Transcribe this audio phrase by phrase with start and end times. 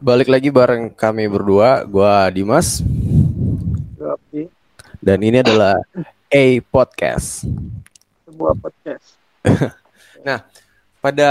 [0.00, 2.82] balik lagi bareng kami berdua, gua Dimas
[5.04, 5.76] dan ini adalah
[6.32, 7.44] A Podcast.
[8.24, 9.20] sebuah podcast.
[11.04, 11.30] Pada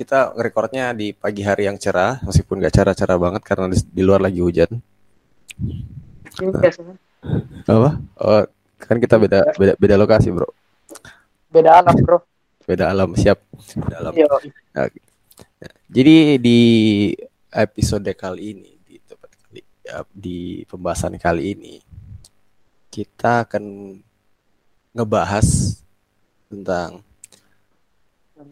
[0.00, 4.24] kita recordnya di pagi hari yang cerah, meskipun gak cerah-cerah banget karena di, di luar
[4.24, 4.80] lagi hujan.
[7.68, 7.90] Apa?
[8.16, 8.44] Oh,
[8.80, 10.48] kan kita beda beda beda lokasi, Bro.
[11.52, 12.18] beda alam bro.
[12.64, 13.40] Beda alam, siap.
[13.76, 14.12] Beda alam.
[14.12, 14.28] Yo,
[15.88, 16.60] Jadi di
[17.50, 21.74] episode kali ini di tempat kali ya, di pembahasan kali ini
[22.92, 23.96] kita akan
[24.94, 25.80] ngebahas
[26.48, 27.02] tentang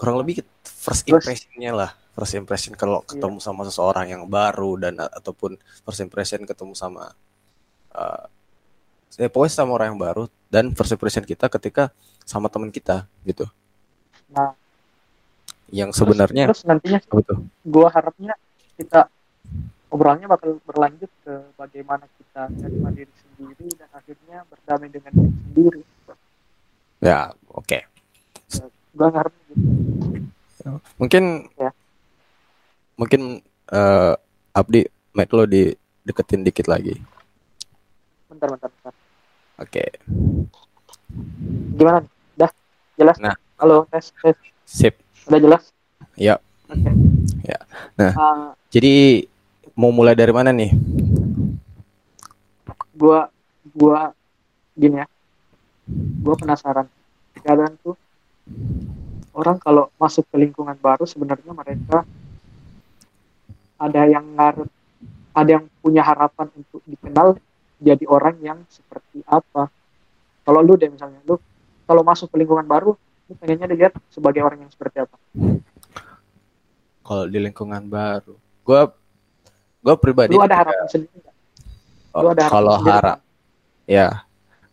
[0.01, 1.91] kurang lebih first impressionnya lah.
[2.17, 3.09] First impression kalau Iya.
[3.13, 7.13] ketemu sama seseorang yang baru dan ataupun first impression ketemu sama
[7.93, 8.25] uh,
[9.17, 11.93] ya pokoknya sama orang yang baru dan first impression kita ketika
[12.25, 13.45] sama teman kita gitu.
[14.33, 14.57] Nah,
[15.69, 17.39] yang terus- sebenarnya terus, nantinya apa tuh?
[17.63, 18.33] gua harapnya
[18.75, 19.11] kita
[19.89, 25.81] obrolannya bakal berlanjut ke bagaimana kita menerima diri sendiri dan akhirnya berdamai dengan diri sendiri.
[26.99, 27.79] ya oke
[28.93, 30.73] Gua ngarep gitu.
[30.97, 31.71] mungkin Ya.
[32.97, 33.21] mungkin
[33.69, 34.15] eh,
[34.53, 34.81] Abdi
[35.13, 35.69] mic lo di
[36.01, 36.97] deketin dikit lagi
[38.27, 38.95] Bentar, bentar, bentar.
[39.59, 39.85] oke
[41.73, 41.99] Gimana?
[42.01, 42.11] nih?
[42.37, 42.51] Dah
[42.95, 43.17] jelas?
[43.17, 43.37] Nah.
[43.57, 44.37] Halo, tes, tes.
[44.65, 45.63] sip Udah jelas?
[46.15, 46.39] Ya.
[46.71, 46.91] Oke.
[47.47, 47.61] Ya.
[47.99, 48.13] Nah.
[48.15, 49.27] Ah, jadi
[49.77, 50.73] mau mulai dari mana nih
[52.97, 53.29] gua
[53.77, 54.17] gua
[54.73, 55.07] gini ya
[56.25, 56.89] gua penasaran
[57.45, 57.95] kadang tuh
[59.37, 62.09] orang kalau masuk ke lingkungan baru sebenarnya mereka
[63.77, 64.69] ada yang ngarep
[65.37, 67.37] ada yang punya harapan untuk dikenal
[67.77, 69.69] jadi orang yang seperti apa
[70.49, 71.37] kalau lu deh misalnya lu
[71.85, 72.97] kalau masuk ke lingkungan baru
[73.27, 75.17] lu pengennya dilihat sebagai orang yang seperti apa?
[77.03, 78.35] Kalau di lingkungan baru.
[78.63, 78.91] Gua
[79.83, 81.35] gua pribadi lu ada ketika- harapan sendiri nggak?
[82.15, 83.19] oh, lu ada harapan kalau sendiri harap
[83.87, 84.09] ya.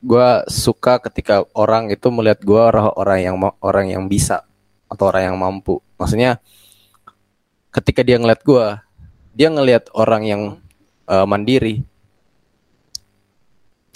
[0.03, 4.45] Gua suka ketika orang itu melihat gua orang orang yang orang yang bisa
[4.89, 5.81] atau orang yang mampu.
[5.97, 6.37] Maksudnya
[7.73, 8.85] ketika dia ngeliat gua
[9.33, 10.41] dia ngelihat orang yang
[11.09, 11.81] eh, mandiri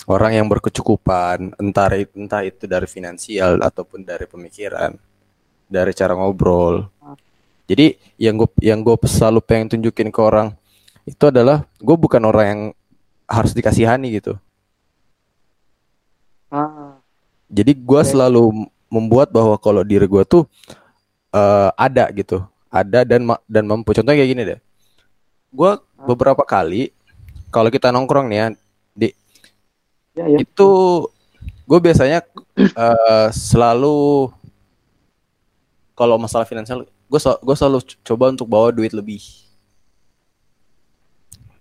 [0.07, 4.95] orang yang berkecukupan entah it- entah itu dari finansial ataupun dari pemikiran
[5.68, 6.88] dari cara ngobrol.
[7.68, 10.56] Jadi yang gue yang gue selalu pengen tunjukin ke orang
[11.03, 12.62] itu adalah gue bukan orang yang
[13.28, 14.40] harus dikasihani gitu.
[16.47, 16.95] Ah,
[17.51, 20.44] jadi gue selalu membuat bahwa kalau diri gue tuh
[21.35, 22.44] eh, ada gitu.
[22.72, 23.91] Ada dan dan mampu.
[23.95, 24.59] Contohnya kayak gini deh.
[25.51, 25.72] Gue
[26.03, 26.91] beberapa kali
[27.51, 28.47] kalau kita nongkrong nih ya
[30.17, 30.38] ya ya.
[30.41, 30.69] Itu
[31.67, 32.25] gue biasanya
[32.57, 34.31] eh, selalu
[35.94, 39.22] kalau masalah finansial gue gue selalu coba untuk bawa duit lebih.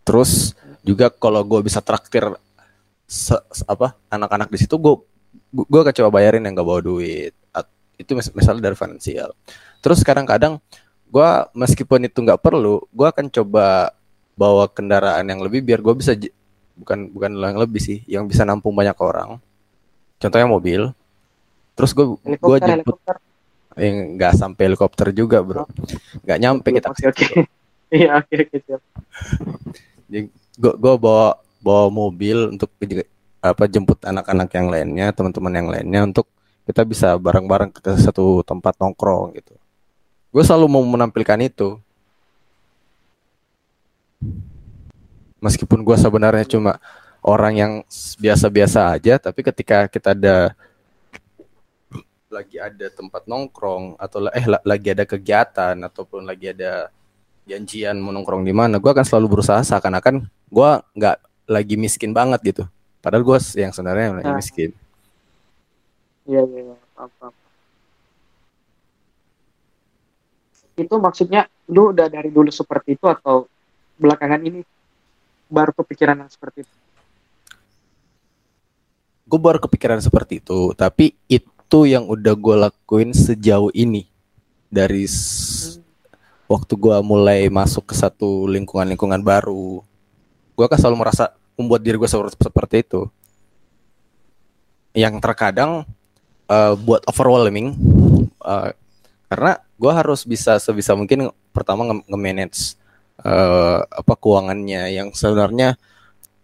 [0.07, 0.55] Terus
[0.87, 2.23] juga kalau gue bisa traktir
[3.07, 4.95] se- se- apa anak-anak di situ gue
[5.53, 7.35] gue coba bayarin yang gak bawa duit.
[7.97, 9.33] Itu mis- misalnya dari finansial.
[9.81, 10.61] Terus kadang-kadang
[11.07, 13.95] gue meskipun itu nggak perlu gue akan coba
[14.37, 16.13] bawa kendaraan yang lebih biar gue bisa
[16.77, 19.41] bukan bukan yang lebih sih yang bisa nampung banyak orang.
[20.21, 20.93] Contohnya mobil.
[21.77, 23.17] Terus gue gue jemput helikopter.
[23.77, 25.65] Yang nggak sampai helikopter juga bro.
[26.25, 27.27] Nggak nyampe kita oke oke.
[27.97, 28.57] iya oke oke
[30.57, 32.71] gue gue bawa bawa mobil untuk
[33.43, 36.27] apa jemput anak-anak yang lainnya teman-teman yang lainnya untuk
[36.67, 39.55] kita bisa bareng-bareng ke satu tempat nongkrong gitu.
[40.35, 41.79] Gue selalu mau menampilkan itu
[45.47, 46.83] meskipun gue sebenarnya cuma
[47.23, 47.73] orang yang
[48.19, 50.51] biasa-biasa aja tapi ketika kita ada
[52.27, 56.91] lagi ada tempat nongkrong atau eh la- lagi ada kegiatan ataupun lagi ada
[57.47, 62.43] janjian mau nongkrong di mana gue akan selalu berusaha seakan-akan gue nggak lagi miskin banget
[62.43, 62.65] gitu
[62.99, 64.39] padahal gue yang sebenarnya lagi Nah.
[64.39, 64.71] miskin
[66.27, 66.77] Iya iya iya.
[66.91, 67.35] Paham, paham.
[70.75, 73.47] Itu maksudnya lu udah dari dulu seperti itu atau
[73.95, 74.61] belakangan ini
[75.47, 76.75] baru kepikiran yang seperti itu?
[79.27, 84.07] gue baru kepikiran seperti itu tapi itu yang udah gue lakuin sejauh ini.
[84.71, 85.83] Dari s-
[86.47, 89.83] waktu gue mulai masuk ke satu lingkungan-lingkungan baru
[90.55, 93.11] gue kan selalu merasa membuat diri gue seperti itu.
[94.95, 95.83] Yang terkadang
[96.47, 97.75] eh, buat overwhelming
[98.47, 98.71] eh,
[99.27, 102.79] karena gue harus bisa sebisa mungkin pertama nge- nge-manage
[103.27, 105.75] eh, apa keuangannya yang sebenarnya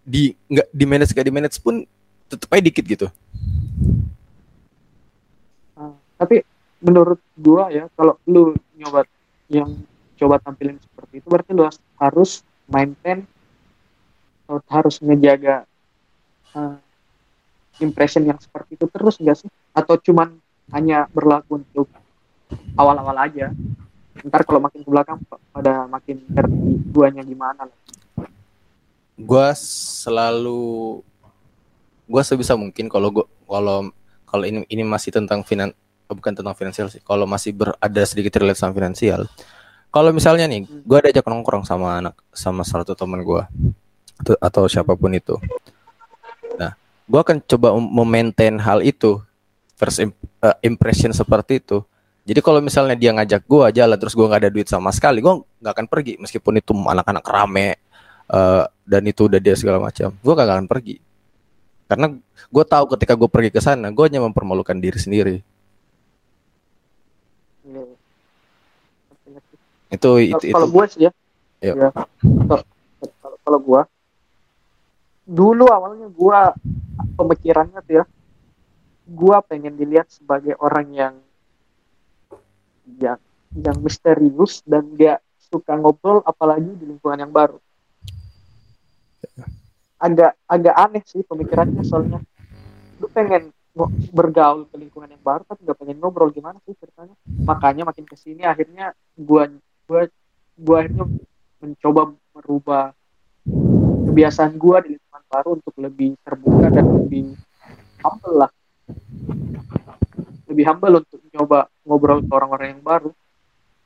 [0.03, 1.87] di nggak di manage gak di manage pun
[2.27, 3.07] tetep aja dikit gitu.
[5.79, 6.43] Nah, tapi
[6.83, 9.07] menurut gua ya kalau lu nyoba
[9.47, 11.63] yang mencoba tampilin seperti itu berarti lu
[11.99, 13.23] harus maintain
[14.67, 15.63] harus ngejaga
[16.53, 16.77] uh,
[17.81, 19.49] impression yang seperti itu terus enggak sih?
[19.71, 20.35] Atau cuman
[20.75, 21.87] hanya berlaku untuk
[22.77, 23.49] awal-awal aja
[24.23, 25.19] ntar kalau makin ke belakang
[25.51, 27.77] pada makin ngerti duanya gimana lah.
[29.19, 29.47] Gue
[30.03, 31.03] selalu
[32.07, 33.91] gue sebisa mungkin kalau gue kalau
[34.27, 35.75] kalau ini ini masih tentang finan
[36.07, 39.27] bukan tentang finansial sih kalau masih berada sedikit relate sama finansial.
[39.93, 40.87] Kalau misalnya nih hmm.
[40.87, 43.43] gue ada ajak nongkrong sama anak sama salah satu teman gue
[44.23, 45.35] atau, atau siapa pun itu.
[46.57, 46.73] Nah
[47.05, 49.19] gue akan coba memaintain hal itu
[49.75, 51.83] first uh, impression seperti itu
[52.23, 55.33] jadi kalau misalnya dia ngajak gue jalan terus gue nggak ada duit sama sekali gue
[55.59, 57.83] nggak akan pergi meskipun itu anak-anak rame
[58.31, 60.13] uh, dan itu udah dia segala macam.
[60.19, 60.95] Gue gak akan pergi.
[61.87, 62.07] Karena
[62.49, 65.35] gue tahu ketika gue pergi ke sana gue hanya mempermalukan diri sendiri.
[67.63, 67.83] Ya.
[69.93, 70.49] itu itu.
[70.49, 71.13] kalau gue sih ya,
[71.61, 71.93] ya.
[71.93, 73.81] kalau, kalau gue
[75.29, 76.39] dulu awalnya gue
[77.13, 78.05] pemikirannya tuh ya
[79.05, 81.13] gue pengen dilihat sebagai orang yang
[82.99, 83.19] yang
[83.53, 87.61] yang misterius dan gak suka ngobrol apalagi di lingkungan yang baru.
[90.01, 92.19] Agak agak aneh sih pemikirannya soalnya
[92.97, 93.53] lu pengen
[94.13, 96.33] bergaul ke lingkungan yang baru tapi gak pengen ngobrol.
[96.33, 97.13] Gimana sih ceritanya?
[97.45, 99.47] Makanya makin ke sini akhirnya gua
[99.85, 100.09] gua
[100.57, 101.05] gua akhirnya
[101.61, 102.01] mencoba
[102.33, 102.91] merubah
[104.09, 107.33] kebiasaan gua di lingkungan baru untuk lebih terbuka dan lebih
[108.03, 108.51] humble lah
[110.53, 113.11] lebih humble untuk coba ngobrol ke orang-orang yang baru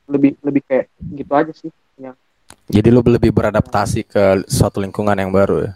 [0.08, 0.86] lebih lebih kayak
[1.16, 2.14] gitu aja sih yang
[2.68, 5.72] jadi lu lebih beradaptasi ke suatu lingkungan yang baru ya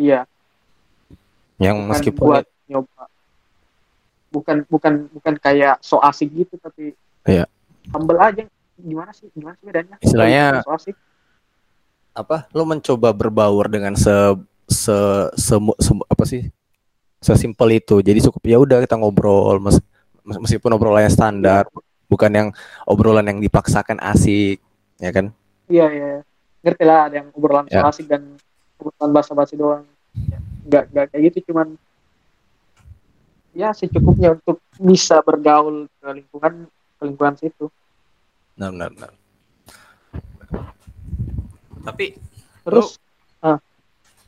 [0.00, 0.20] Iya.
[1.60, 3.02] Yang bukan meskipun buat nyoba.
[4.30, 6.96] Bukan bukan bukan kayak so asik gitu tapi
[7.28, 7.44] Iya.
[7.92, 8.48] Humble aja.
[8.80, 9.28] Gimana sih?
[9.36, 9.96] Gimana sih bedanya?
[10.00, 10.96] Istilahnya so asik.
[12.16, 12.48] Apa?
[12.56, 14.12] Lu mencoba berbaur dengan se
[14.70, 14.96] se,
[15.36, 16.48] se, se apa sih?
[17.20, 18.00] Sesimpel itu.
[18.00, 19.76] Jadi cukup ya udah kita ngobrol mes,
[20.24, 21.80] meskipun obrolannya standar, ya.
[22.08, 22.48] bukan yang
[22.88, 24.60] obrolan yang dipaksakan asik,
[24.96, 25.32] ya kan?
[25.68, 26.10] Iya, iya.
[26.60, 27.84] Ngerti lah ada yang obrolan ya.
[27.84, 28.40] asik dan
[28.80, 29.84] urusan basa-basi doang
[30.66, 31.76] nggak nggak kayak gitu cuman
[33.54, 37.66] ya secukupnya untuk bisa bergaul ke lingkungan ke lingkungan situ
[38.54, 39.12] benar benar, benar.
[41.82, 42.14] tapi
[42.62, 42.96] terus
[43.42, 43.58] lu, ah.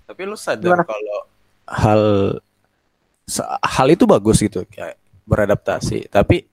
[0.08, 1.18] tapi lu sadar kalau
[1.68, 2.02] hal
[3.62, 6.10] hal itu bagus gitu kayak beradaptasi.
[6.10, 6.44] Tapi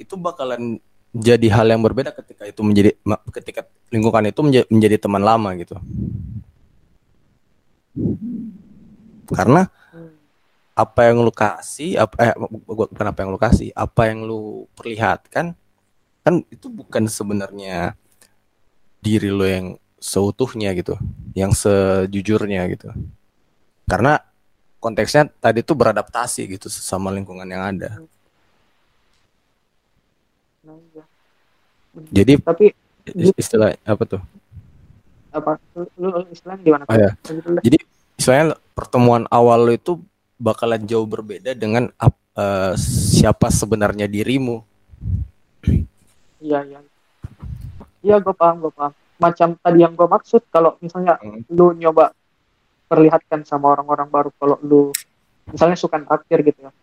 [0.00, 0.80] itu bakalan
[1.10, 2.94] jadi hal yang berbeda ketika itu menjadi
[3.34, 5.76] ketika lingkungan itu menjadi, menjadi teman lama gitu.
[9.30, 9.66] Karena
[10.74, 12.32] apa yang lu kasih apa eh
[12.64, 15.52] bukan apa yang lu kasih apa yang lu perlihatkan
[16.24, 17.92] kan itu bukan sebenarnya
[19.04, 20.96] diri lo yang seutuhnya gitu
[21.36, 22.96] yang sejujurnya gitu.
[23.84, 24.22] Karena
[24.80, 28.00] konteksnya tadi tuh beradaptasi gitu sama lingkungan yang ada
[32.10, 32.72] jadi tapi
[33.36, 34.22] istilah apa tuh
[35.30, 35.62] apa
[35.94, 36.84] lu, istilahnya gimana?
[36.90, 37.10] Oh, ya.
[37.62, 37.78] Jadi
[38.18, 39.98] istilahnya pertemuan awal lu itu
[40.36, 44.62] bakalan jauh berbeda dengan uh, siapa sebenarnya dirimu.
[46.42, 46.80] Iya iya.
[48.00, 48.92] Iya gue paham gue paham.
[49.20, 51.46] Macam tadi yang gue maksud kalau misalnya hmm.
[51.52, 52.16] lu nyoba
[52.90, 54.90] perlihatkan sama orang-orang baru kalau lu
[55.46, 56.74] misalnya suka traktir gitu ya.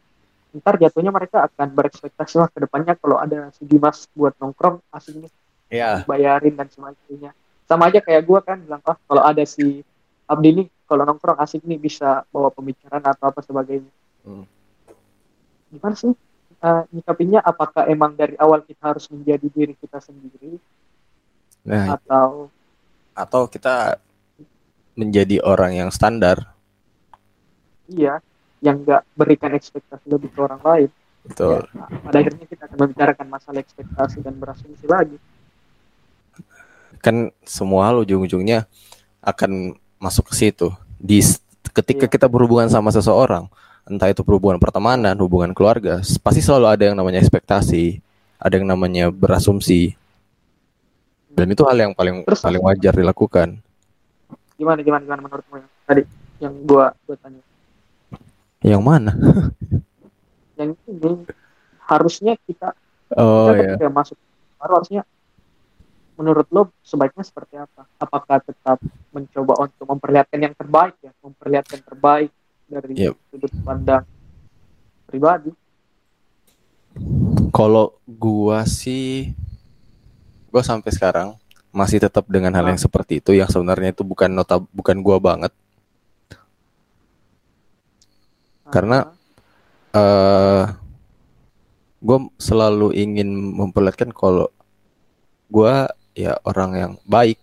[0.55, 5.27] Ntar jatuhnya mereka akan berekspektasi lah ke depannya kalau ada si Dimas buat nongkrong aslinya
[5.67, 6.07] yeah.
[6.07, 7.35] bayarin dan sebagainya.
[7.67, 9.83] Sama aja kayak gue kan bilang oh kalau ada si
[10.23, 13.91] Abdi nih kalau nongkrong asik nih bisa bawa pembicaraan atau apa sebagainya.
[14.23, 14.43] Hmm.
[15.67, 16.15] gimana sih
[16.63, 17.43] uh, nyikapinya?
[17.43, 20.55] Apakah emang dari awal kita harus menjadi diri kita sendiri?
[21.67, 22.47] Nah, atau
[23.11, 23.99] atau kita
[24.97, 26.51] menjadi orang yang standar
[27.87, 28.19] iya
[28.59, 30.89] yang nggak berikan ekspektasi lebih ke orang lain
[31.23, 35.17] betul ya, pada akhirnya kita akan membicarakan masalah ekspektasi dan berasumsi lagi
[36.99, 38.65] kan semua hal ujung-ujungnya
[39.21, 40.67] akan masuk ke situ.
[40.97, 41.21] Di
[41.73, 42.11] ketika iya.
[42.11, 43.49] kita berhubungan sama seseorang,
[43.85, 48.01] entah itu berhubungan pertemanan, hubungan keluarga, pasti selalu ada yang namanya ekspektasi,
[48.41, 49.93] ada yang namanya berasumsi.
[51.37, 53.61] Dan itu hal yang paling Terus, paling wajar dilakukan.
[54.57, 56.03] Gimana gimana gimana menurutmu yang tadi
[56.41, 57.41] yang gua gua tanya?
[58.65, 59.11] Yang mana?
[60.59, 61.11] yang ini
[61.85, 62.73] harusnya kita
[63.15, 63.93] Oh kita iya.
[63.93, 64.19] masuk
[64.59, 65.07] baru harusnya
[66.17, 67.85] menurut lo sebaiknya seperti apa?
[68.01, 68.81] Apakah tetap
[69.13, 72.33] mencoba untuk memperlihatkan yang terbaik ya, memperlihatkan terbaik
[72.65, 73.15] dari yep.
[73.29, 74.03] sudut pandang
[75.05, 75.53] pribadi?
[77.53, 79.31] Kalau gua sih
[80.47, 81.37] gue sampai sekarang
[81.77, 85.53] masih tetap dengan hal yang seperti itu yang sebenarnya itu bukan nota bukan gua banget.
[88.67, 89.13] Karena
[89.95, 90.63] eh
[91.97, 94.49] gue selalu ingin memperlihatkan kalau
[95.47, 97.37] gua ya orang yang baik.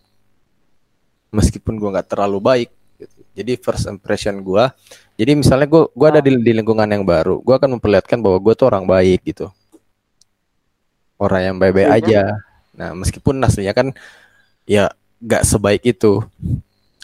[1.31, 3.19] Meskipun gua nggak terlalu baik gitu.
[3.35, 4.71] jadi first impression gua
[5.19, 8.55] jadi misalnya gua gua ada di, di lingkungan yang baru gua akan memperlihatkan bahwa gua
[8.55, 9.51] tuh orang baik gitu.
[11.19, 11.99] Orang yang baik-baik Iya.
[11.99, 12.23] aja.
[12.75, 13.91] Nah meskipun aslinya kan
[14.65, 16.25] ya nggak sebaik itu.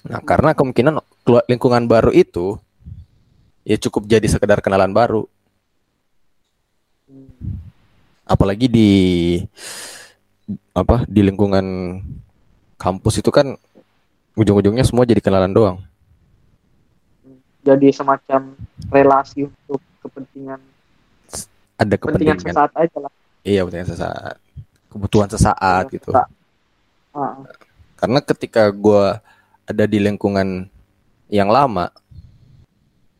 [0.04, 2.56] Nah karena kemungkinan keluar lingkungan baru itu
[3.64, 5.28] ya cukup jadi sekedar kenalan baru.
[8.24, 8.90] Apalagi di
[10.72, 11.66] apa di lingkungan
[12.80, 13.58] kampus itu kan
[14.38, 15.76] ujung-ujungnya semua jadi kenalan doang.
[17.60, 18.56] Jadi semacam
[18.88, 20.60] relasi untuk kepentingan
[21.76, 22.56] ada kepentingan kepentingan.
[22.56, 23.12] sesaat aja lah.
[23.44, 24.36] Iya kepentingan sesaat.
[24.88, 26.10] Kebutuhan sesaat gitu.
[27.98, 29.20] Karena ketika gua
[29.68, 30.66] ada di lingkungan
[31.30, 31.94] yang lama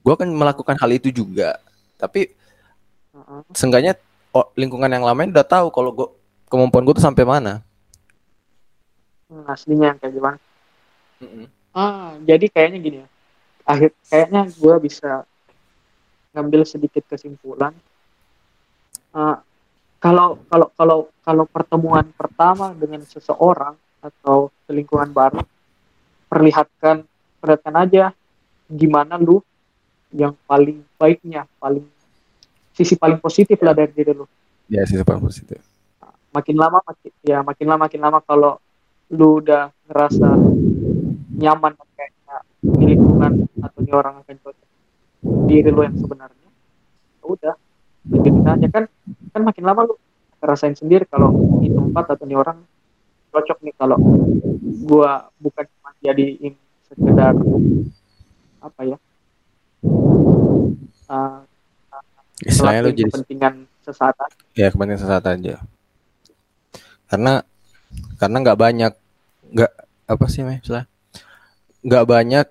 [0.00, 1.60] gua akan melakukan hal itu juga.
[2.00, 2.32] Tapi
[3.12, 3.44] ah.
[3.52, 3.98] seenggaknya
[4.32, 6.08] oh, lingkungan yang lama udah tahu kalau gua
[6.48, 7.60] kemampuan gua tuh sampai mana.
[9.30, 10.38] Hmm, aslinya yang kayak gimana?
[11.70, 13.08] Ah jadi kayaknya gini ya.
[13.68, 15.22] Akhir kayaknya gue bisa
[16.34, 17.70] ngambil sedikit kesimpulan.
[19.14, 19.42] Ah,
[20.00, 25.44] kalau kalau kalau kalau pertemuan pertama dengan seseorang atau lingkungan baru
[26.32, 27.04] perlihatkan
[27.36, 28.04] perlihatkan aja
[28.64, 29.44] gimana lu
[30.10, 31.84] yang paling baiknya paling
[32.72, 34.24] sisi paling positif lah dari diri lu.
[34.72, 35.60] Ya sih paling positif.
[36.32, 38.56] Makin lama makin ya makin lama makin lama kalau
[39.12, 40.28] lu udah ngerasa
[41.36, 44.68] nyaman kayaknya di lingkungan atau di orang akan cocok
[45.50, 46.48] diri lu yang sebenarnya
[47.18, 47.54] ya udah
[48.50, 48.84] aja kan
[49.30, 49.94] kan makin lama lu
[50.40, 52.58] ngerasain sendiri kalau di tempat atau di orang
[53.30, 54.00] cocok nih kalau
[54.88, 56.54] gua bukan cuma jadiin
[56.88, 57.36] sekedar
[58.60, 58.98] apa ya
[61.12, 61.40] uh,
[62.42, 63.54] istilahnya lu jadi kepentingan
[63.84, 64.36] sesaat aja.
[64.56, 65.54] ya kepentingan sesaat aja
[67.12, 67.44] karena
[68.16, 68.92] karena nggak banyak
[69.50, 69.72] nggak
[70.10, 70.86] apa sih misalnya
[71.84, 72.46] nggak banyak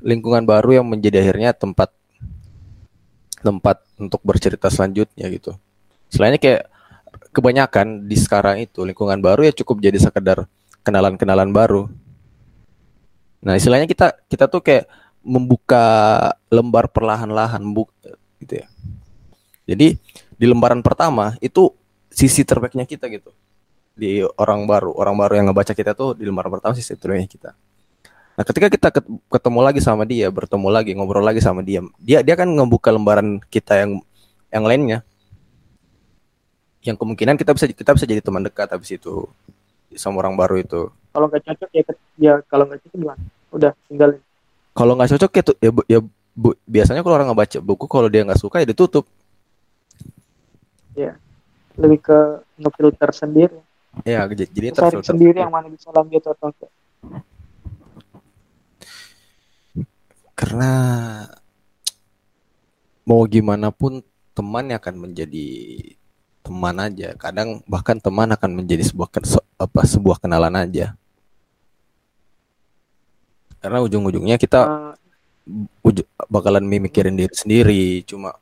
[0.00, 1.92] lingkungan baru yang menjadi akhirnya tempat
[3.40, 5.54] tempat untuk bercerita selanjutnya gitu.
[6.10, 6.70] Selainnya kayak
[7.32, 10.48] kebanyakan di sekarang itu lingkungan baru ya cukup jadi sekedar
[10.82, 11.86] kenalan-kenalan baru.
[13.44, 14.88] Nah istilahnya kita kita tuh kayak
[15.22, 15.84] membuka
[16.48, 17.60] lembar perlahan-lahan
[18.42, 18.66] gitu ya.
[19.68, 20.00] Jadi
[20.38, 21.70] di lembaran pertama itu
[22.08, 23.30] sisi terbaiknya kita gitu.
[23.98, 27.50] Di orang baru orang baru yang ngebaca kita tuh di lembaran pertama sisi terbaiknya kita
[28.38, 32.22] nah ketika kita ket- ketemu lagi sama dia bertemu lagi ngobrol lagi sama dia dia
[32.22, 33.98] dia kan ngebuka lembaran kita yang
[34.48, 34.98] yang lainnya.
[36.80, 39.28] Yang kemungkinan kita bisa kita bisa jadi teman dekat habis itu
[39.98, 40.80] sama orang baru itu.
[41.12, 41.82] Kalau nggak cocok ya
[42.16, 43.22] ya kalau nggak cocok gimana?
[43.52, 44.20] Udah tinggalin.
[44.72, 46.00] Kalau nggak cocok ya, ya, ya
[46.32, 49.04] bu- biasanya kalau orang ngebaca buku kalau dia nggak suka ya ditutup.
[51.78, 52.18] Lebih ke
[52.58, 53.58] ngefilter sendiri.
[54.06, 55.02] Ya jadi terfilter.
[55.02, 56.70] sendiri yang mana bisa lanjut atau enggak
[60.38, 60.70] karena
[63.02, 63.98] mau gimana pun
[64.30, 65.48] teman yang akan menjadi
[66.46, 67.18] teman aja.
[67.18, 70.94] Kadang bahkan teman akan menjadi sebuah se- apa sebuah kenalan aja.
[73.58, 74.94] Karena ujung-ujungnya kita Eh,
[75.82, 77.84] uj- bakalan mikirin diri sendiri.
[78.06, 78.38] Cuma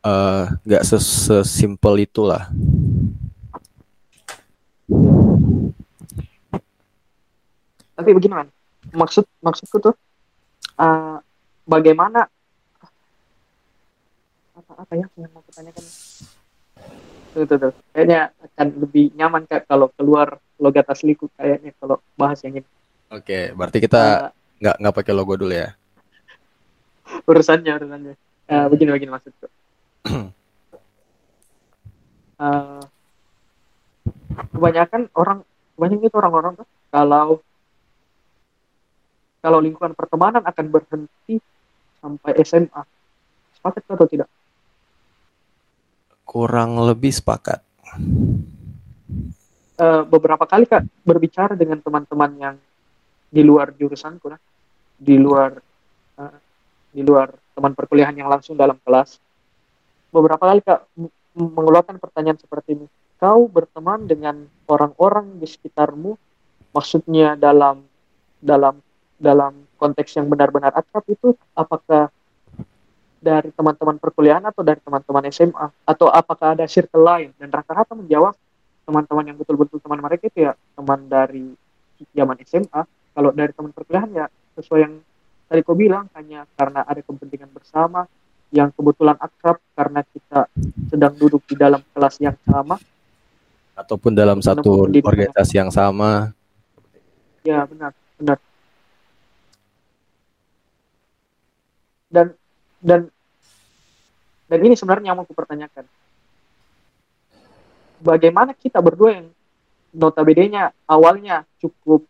[0.00, 2.48] eh, nggak ses- sesimpel itulah.
[7.96, 8.48] Tapi begini man.
[8.96, 9.94] Maksud maksudku tuh
[10.76, 11.16] eh,
[11.64, 12.20] bagaimana?
[14.56, 15.84] Apa apa ya yang mau kutanyakan
[17.36, 17.72] tuh, tuh, tuh.
[17.92, 22.68] kayaknya akan lebih nyaman kak kalau keluar logat asliku kayaknya kalau bahas yang ini.
[23.12, 25.76] Oke berarti kita Eh, nggak nggak pakai logo dulu ya?
[27.28, 28.14] urusannya urusannya.
[28.48, 29.46] Eh, begini begini maksudku
[32.36, 32.82] Eh,
[34.52, 35.40] kebanyakan orang
[35.76, 37.40] kebanyakan itu orang-orang tuh kalau
[39.40, 41.38] kalau lingkungan pertemanan akan berhenti
[42.00, 42.82] sampai SMA
[43.56, 44.28] sepakat atau tidak?
[46.26, 47.62] Kurang lebih sepakat.
[49.76, 52.56] Eh, beberapa kali kak berbicara dengan teman-teman yang
[53.28, 54.40] di luar jurusanku lah.
[54.96, 55.52] Di luar
[56.16, 56.38] eh,
[56.96, 59.20] di luar teman perkuliahan yang langsung dalam kelas.
[60.08, 60.80] Beberapa kali kak
[61.36, 62.86] mengeluarkan pertanyaan seperti ini.
[63.20, 66.16] Kau berteman dengan orang-orang di sekitarmu
[66.72, 67.84] maksudnya dalam
[68.40, 68.80] dalam
[69.16, 72.12] dalam konteks yang benar-benar akrab itu apakah
[73.16, 77.32] dari teman-teman perkuliahan atau dari teman-teman SMA atau apakah ada circle lain?
[77.40, 78.36] Dan rata-rata menjawab
[78.86, 81.50] teman-teman yang betul-betul teman mereka itu ya teman dari
[82.14, 82.82] zaman SMA
[83.16, 84.94] kalau dari teman perkuliahan ya sesuai yang
[85.50, 88.06] tadi kau bilang hanya karena ada kepentingan bersama
[88.54, 90.46] yang kebetulan akrab karena kita
[90.86, 92.78] sedang duduk di dalam kelas yang sama.
[93.74, 96.30] Ataupun dalam satu organisasi yang sama.
[97.42, 98.38] Ya benar benar
[102.10, 102.34] dan
[102.80, 103.10] dan
[104.46, 105.84] dan ini sebenarnya yang mau kupertanyakan.
[107.98, 109.28] Bagaimana kita berdua yang
[109.96, 112.04] notabene-nya awalnya cukup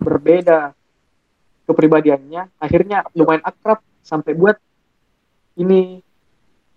[0.00, 0.74] berbeda
[1.70, 4.58] kepribadiannya akhirnya lumayan akrab sampai buat
[5.54, 6.02] ini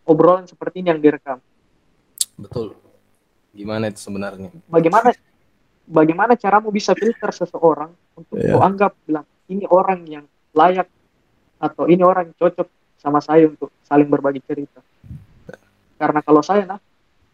[0.05, 1.41] obrolan seperti ini yang direkam?
[2.37, 2.77] Betul.
[3.53, 4.49] Gimana itu sebenarnya?
[4.69, 5.13] Bagaimana
[5.85, 8.55] bagaimana caramu bisa filter seseorang untuk yeah.
[8.55, 10.87] kau anggap bilang ini orang yang layak
[11.63, 12.67] atau ini orang yang cocok
[12.99, 14.83] sama saya untuk saling berbagi cerita.
[15.95, 16.79] Karena kalau saya nah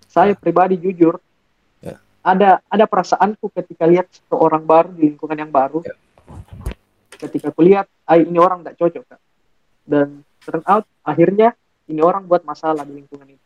[0.05, 1.17] saya pribadi jujur
[1.81, 1.97] yeah.
[2.21, 5.81] ada ada perasaanku ketika lihat seseorang baru di lingkungan yang baru.
[5.81, 5.97] Yeah
[7.19, 9.21] ketika kulihat ah, ini orang tidak cocok kak.
[9.83, 11.51] Dan turn out akhirnya
[11.91, 13.45] ini orang buat masalah di lingkungan itu.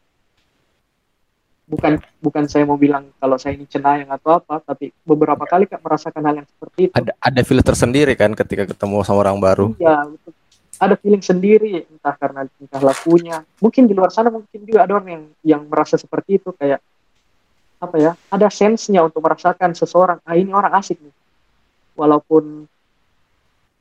[1.64, 5.82] Bukan bukan saya mau bilang kalau saya ini cenayang atau apa tapi beberapa kali kak
[5.82, 6.94] merasakan hal yang seperti itu.
[6.94, 9.74] Ada ada filter sendiri kan ketika ketemu sama orang baru?
[9.82, 10.32] Iya betul
[10.84, 13.42] ada feeling sendiri entah karena tingkah lakunya.
[13.64, 16.84] Mungkin di luar sana mungkin juga ada orang yang yang merasa seperti itu kayak
[17.84, 21.16] apa ya ada sensenya untuk merasakan seseorang ah ini orang asik nih.
[21.96, 22.68] Walaupun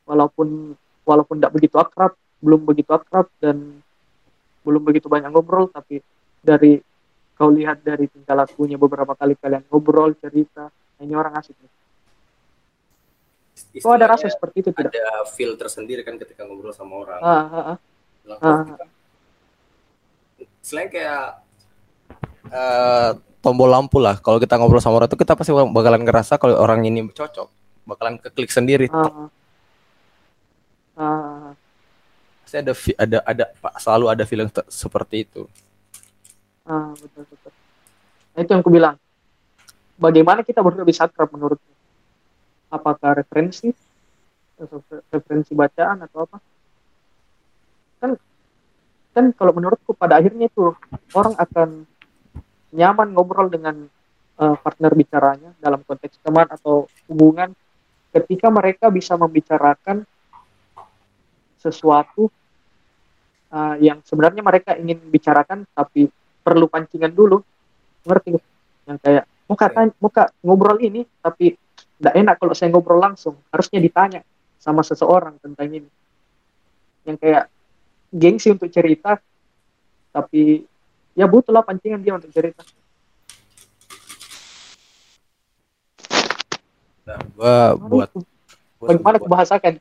[0.06, 3.78] walaupun walaupun tidak begitu akrab belum begitu akrab dan
[4.62, 6.02] belum begitu banyak ngobrol tapi
[6.42, 6.78] dari
[7.35, 10.71] kau lihat dari tingkah lakunya beberapa kali kalian ngobrol cerita
[11.02, 11.81] ini orang asik nih
[13.71, 14.90] Kok ada rasa seperti itu tidak?
[14.90, 17.21] Ada filter sendiri kan ketika ngobrol sama orang.
[17.21, 17.78] Ah, ah, ah.
[18.42, 18.62] ah.
[20.62, 21.42] Selain kayak
[22.50, 23.11] uh,
[23.42, 24.19] tombol lampu lah.
[24.19, 27.49] Kalau kita ngobrol sama orang itu kita pasti bakalan ngerasa kalau orang ini cocok,
[27.88, 28.87] bakalan keklik sendiri.
[28.92, 29.28] Ah.
[30.93, 31.56] Uh,
[32.45, 33.45] saya ada ada ada
[33.80, 35.49] selalu ada feeling seperti itu.
[36.69, 37.52] Ah, betul betul.
[38.32, 38.97] Nah, itu yang aku bilang.
[39.93, 41.73] Bagaimana kita berdua bisa akrab menurutmu?
[42.73, 43.69] Apakah referensi,
[45.13, 46.39] referensi bacaan atau apa?
[48.00, 48.11] Kan
[49.13, 50.73] kan kalau menurutku pada akhirnya itu
[51.13, 51.85] orang akan
[52.73, 53.85] nyaman ngobrol dengan
[54.41, 57.52] uh, partner bicaranya dalam konteks teman atau hubungan
[58.13, 60.08] ketika mereka bisa membicarakan
[61.61, 62.32] sesuatu
[63.52, 66.08] uh, yang sebenarnya mereka ingin bicarakan tapi
[66.41, 67.45] perlu pancingan dulu
[68.02, 68.41] ngerti
[68.89, 71.54] yang kayak muka tanya, muka ngobrol ini tapi
[72.02, 73.38] tidak enak kalau saya ngobrol langsung.
[73.54, 74.26] Harusnya ditanya
[74.58, 75.86] sama seseorang tentang ini.
[77.06, 77.45] Yang kayak
[78.10, 79.23] gengsi untuk cerita
[80.10, 80.67] tapi
[81.15, 82.67] ya butuhlah pancingan dia untuk cerita.
[87.06, 88.08] Nah, gua buat
[88.82, 89.73] bagaimana aku bahasakan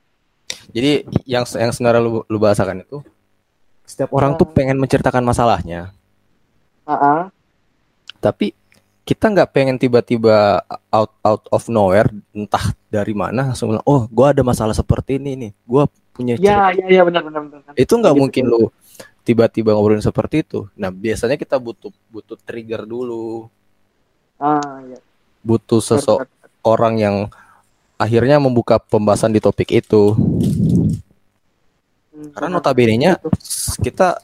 [0.72, 3.04] jadi yang yang sebenarnya lu, lu bahasakan itu
[3.84, 5.92] setiap orang tuh pengen menceritakan masalahnya.
[6.88, 7.22] Uh -uh.
[8.24, 8.56] Tapi
[9.02, 10.62] kita nggak pengen tiba-tiba
[10.94, 15.34] out out of nowhere entah dari mana langsung bilang oh gue ada masalah seperti ini
[15.36, 15.84] nih gue
[16.14, 17.74] punya ya ya ya benar benar benar.
[17.74, 18.62] Itu nggak gitu, mungkin lu
[19.26, 20.70] tiba-tiba ngobrolin seperti itu.
[20.78, 23.50] Nah biasanya kita butuh butuh trigger dulu.
[24.38, 25.00] Ah ya.
[25.42, 27.16] Butuh seseorang yang
[27.98, 30.14] akhirnya membuka pembahasan di topik itu.
[32.14, 33.18] Hmm, Karena notabene-nya
[33.82, 34.22] kita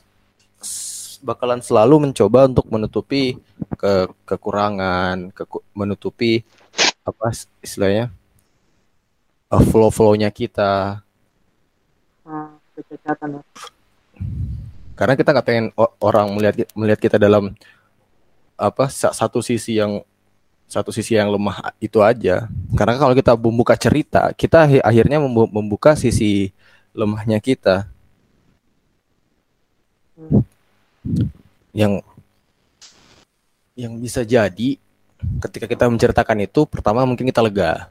[1.22, 3.38] bakalan selalu mencoba untuk menutupi
[3.78, 6.42] ke kekurangan, ke menutupi
[7.02, 7.32] apa
[7.64, 8.12] istilahnya
[9.52, 11.02] uh, flow-flownya kita.
[12.28, 13.42] Hmm, ya.
[14.98, 15.68] Karena kita nggak pengen
[16.02, 17.54] orang melihat melihat kita dalam
[18.58, 20.02] apa satu sisi yang
[20.68, 22.50] satu sisi yang lemah itu aja.
[22.76, 26.52] Karena kalau kita membuka cerita, kita akhirnya membuka sisi
[26.92, 27.88] lemahnya kita.
[31.72, 32.04] Yang
[33.78, 34.70] yang bisa jadi
[35.42, 37.90] ketika kita menceritakan itu, pertama mungkin kita lega.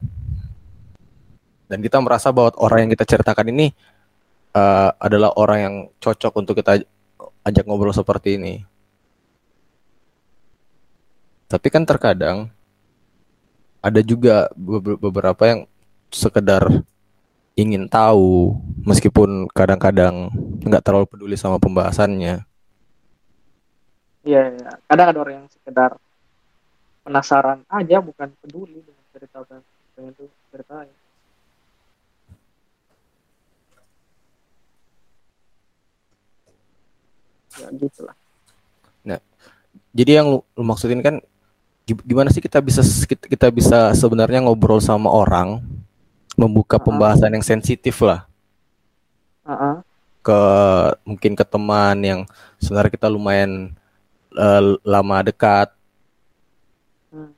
[1.67, 3.75] Dan kita merasa bahwa orang yang kita ceritakan ini
[4.55, 6.83] uh, adalah orang yang cocok untuk kita
[7.43, 8.63] ajak ngobrol seperti ini.
[11.47, 12.51] Tapi kan terkadang
[13.79, 14.51] ada juga
[14.99, 15.61] beberapa yang
[16.11, 16.67] sekedar
[17.55, 20.29] ingin tahu meskipun kadang-kadang
[20.61, 22.43] nggak terlalu peduli sama pembahasannya.
[24.27, 24.71] Iya, ya.
[24.91, 25.91] kadang ada orang yang sekedar
[27.07, 29.39] penasaran aja bukan peduli dengan cerita
[29.95, 30.91] yang itu ceritain.
[37.57, 38.15] Ya gitulah.
[39.07, 39.19] Nah,
[39.95, 41.23] jadi yang lu, lu maksudin kan
[41.87, 45.63] gimana sih kita bisa kita bisa sebenarnya ngobrol sama orang
[46.35, 46.85] membuka uh -huh.
[46.91, 48.27] pembahasan yang sensitif lah
[49.47, 49.75] uh -huh.
[50.19, 50.39] ke
[51.07, 52.19] mungkin ke teman yang
[52.59, 53.71] sebenarnya kita lumayan
[54.37, 55.73] uh, lama dekat.
[57.09, 57.31] Hmm.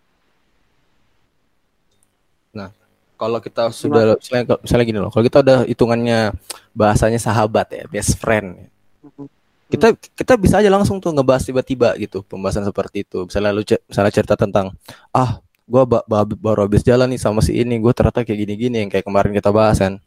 [2.51, 2.69] nah
[3.15, 6.33] kalau kita sudah misalnya, misalnya gini loh kalau kita udah hitungannya
[6.73, 8.67] bahasanya sahabat ya best friend
[9.05, 9.29] uh
[9.69, 13.29] kita kita bisa aja langsung tuh ngebahas tiba-tiba gitu pembahasan seperti itu.
[13.29, 14.73] Misalnya lu misalnya cerita tentang
[15.13, 15.37] ah
[15.69, 18.89] gue ba ba baru habis jalan nih sama si ini gue ternyata kayak gini-gini yang
[18.89, 20.01] kayak kemarin kita bahas kan.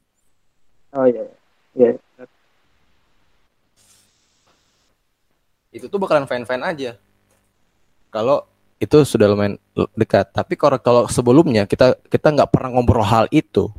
[0.91, 1.25] Oh iya.
[1.79, 1.95] Iya.
[1.95, 2.12] yeah.
[5.73, 6.91] Itu tuh bakalan fine aja.
[8.13, 8.45] Kalau
[8.77, 9.57] itu sudah lumayan
[9.97, 10.29] dekat.
[10.37, 13.73] Tapi kalau kalau sebelumnya kita kita nggak pernah ngobrol hal itu.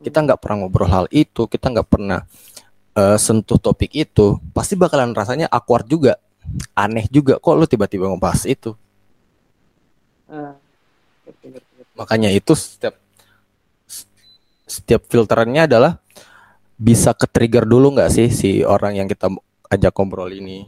[0.00, 1.44] Kita nggak pernah ngobrol hal itu.
[1.44, 2.24] Kita nggak pernah
[2.96, 4.40] uh, sentuh topik itu.
[4.56, 6.16] Pasti bakalan rasanya awkward juga.
[6.72, 8.72] Aneh juga kok lu tiba-tiba ngebahas itu.
[10.32, 10.56] Ah,
[11.98, 12.94] Makanya itu setiap
[14.68, 15.98] setiap filterannya adalah
[16.78, 19.26] bisa ke trigger dulu nggak sih si orang yang kita
[19.68, 20.64] ajak ngobrol ini.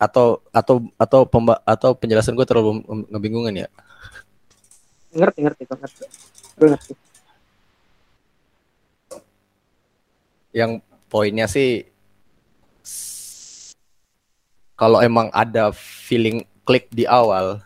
[0.00, 2.80] Atau atau atau pemba atau penjelasan gue terlalu
[3.12, 3.68] ngebingungan ya?
[5.12, 6.04] Ngerti ngerti ngerti.
[6.56, 6.92] Gue ngerti.
[10.56, 11.84] Yang poinnya sih
[14.80, 17.60] kalau emang ada feeling klik di awal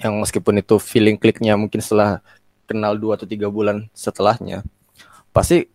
[0.00, 2.24] yang meskipun itu feeling kliknya mungkin setelah
[2.64, 4.64] kenal dua atau tiga bulan setelahnya
[5.36, 5.68] pasti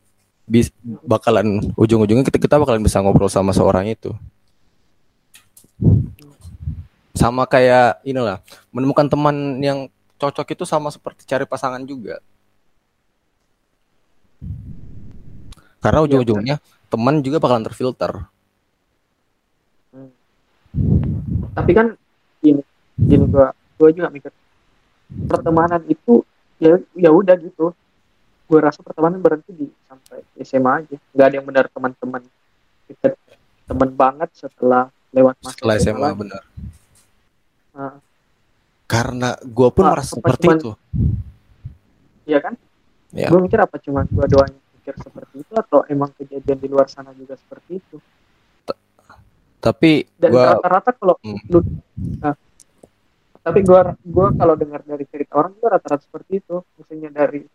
[0.50, 0.74] bis,
[1.06, 4.10] bakalan ujung-ujungnya kita kita bakalan bisa ngobrol sama seorang itu.
[7.14, 8.42] Sama kayak inilah
[8.74, 9.86] menemukan teman yang
[10.18, 12.18] cocok itu sama seperti cari pasangan juga.
[15.78, 16.56] Karena iya, ujung-ujungnya
[16.90, 18.26] teman juga bakalan terfilter.
[21.54, 21.94] Tapi kan
[22.42, 22.66] ini
[22.98, 24.34] gini gua gua juga mikir
[25.30, 26.26] pertemanan itu
[26.58, 27.76] ya ya udah gitu
[28.52, 30.98] gue rasa pertemanan berhenti di sampai SMA aja.
[31.16, 32.22] Nggak ada yang benar teman-teman.
[32.92, 33.16] Kita
[33.64, 36.44] teman banget setelah lewat masa setelah SMA, SMA benar.
[37.72, 37.96] Nah.
[38.92, 40.72] karena gue pun nah, merasa seperti cuman, itu.
[42.28, 42.54] Iya kan?
[43.16, 43.32] Ya.
[43.32, 47.16] gue mikir apa cuma gue doang mikir seperti itu atau emang kejadian di luar sana
[47.16, 47.96] juga seperti itu?
[49.62, 51.40] Tapi dan rata-rata kalau hmm.
[51.54, 51.60] lu
[52.20, 52.36] nah,
[53.46, 56.66] tapi gua gua kalau dengar dari cerita orang juga rata-rata seperti itu.
[56.82, 57.46] Misalnya dari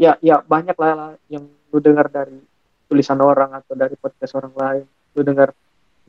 [0.00, 2.40] ya ya banyak lah yang lu dengar dari
[2.88, 4.84] tulisan orang atau dari podcast orang lain.
[5.12, 5.52] Lu dengar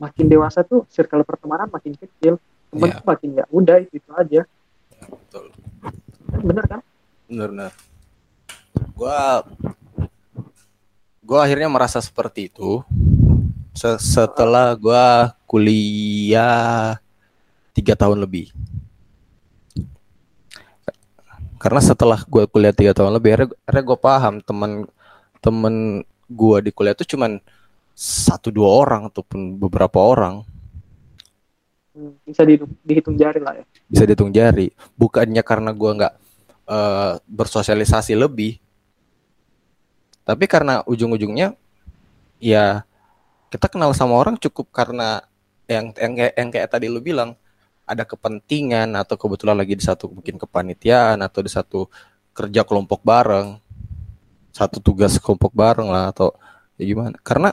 [0.00, 2.40] makin dewasa tuh circle pertemanan makin kecil.
[2.72, 3.04] Teman yeah.
[3.04, 4.42] makin ya udah itu, itu aja.
[4.96, 5.52] Ya, betul.
[6.40, 6.80] Bener kan?
[7.28, 7.72] Bener bener.
[8.96, 9.44] Gua
[11.20, 12.80] gua akhirnya merasa seperti itu.
[13.76, 15.06] Setelah gue
[15.48, 17.00] kuliah
[17.72, 18.52] tiga tahun lebih
[21.62, 24.82] karena setelah gue kuliah tiga tahun lebih akhirnya, gue paham teman
[25.38, 27.38] temen gue di kuliah itu cuman
[27.94, 30.42] satu dua orang ataupun beberapa orang.
[31.94, 33.64] Hmm, bisa di, dihitung jari lah ya.
[33.86, 34.74] Bisa dihitung jari.
[34.98, 36.14] Bukannya karena gue nggak
[36.66, 38.58] uh, bersosialisasi lebih.
[40.26, 41.54] Tapi karena ujung-ujungnya
[42.42, 42.82] ya
[43.54, 45.22] kita kenal sama orang cukup karena
[45.70, 47.38] yang yang yang kayak tadi lu bilang
[47.92, 51.86] ada kepentingan atau kebetulan lagi di satu mungkin kepanitiaan atau di satu
[52.32, 53.60] kerja kelompok bareng
[54.52, 56.36] satu tugas kelompok bareng lah atau
[56.76, 57.16] ya gimana.
[57.24, 57.50] Karena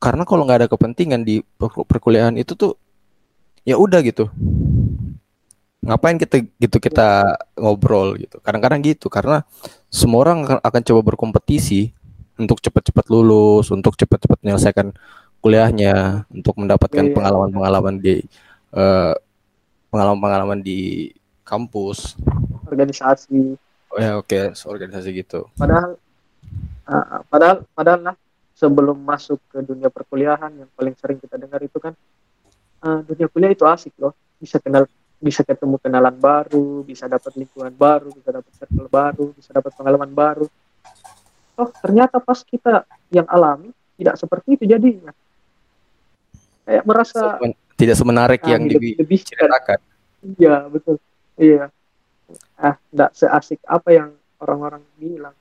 [0.00, 2.78] karena kalau nggak ada kepentingan di perkuliahan itu tuh
[3.66, 4.30] ya udah gitu.
[5.84, 8.38] Ngapain kita gitu kita ngobrol gitu.
[8.40, 9.44] Kadang-kadang gitu karena
[9.90, 11.92] semua orang akan coba berkompetisi
[12.40, 14.96] untuk cepat-cepat lulus, untuk cepat-cepat menyelesaikan
[15.44, 17.12] kuliahnya, untuk mendapatkan iya.
[17.12, 18.24] pengalaman-pengalaman di
[18.74, 19.14] eh,
[19.90, 21.10] pengalaman-pengalaman di
[21.42, 22.14] kampus,
[22.68, 23.58] organisasi.
[23.90, 24.54] Oh ya oke, okay.
[24.54, 25.50] organisasi gitu.
[25.58, 25.98] Padahal
[26.86, 28.16] uh, padahal padahal lah
[28.54, 31.96] sebelum masuk ke dunia perkuliahan yang paling sering kita dengar itu kan
[32.86, 34.86] uh, dunia kuliah itu asik loh, bisa kenal
[35.20, 40.12] bisa ketemu kenalan baru, bisa dapat lingkungan baru, bisa dapat circle baru, bisa dapat pengalaman
[40.14, 40.48] baru
[41.60, 43.68] oh ternyata pas kita yang alami
[44.00, 45.12] tidak seperti itu jadinya
[46.64, 47.36] kayak merasa
[47.80, 49.78] tidak semenarik nah, yang lebih, lebih diceritakan.
[50.36, 50.96] Iya betul.
[51.40, 51.72] Iya.
[52.60, 54.08] Ah tidak seasik apa yang
[54.44, 55.36] orang-orang bilang.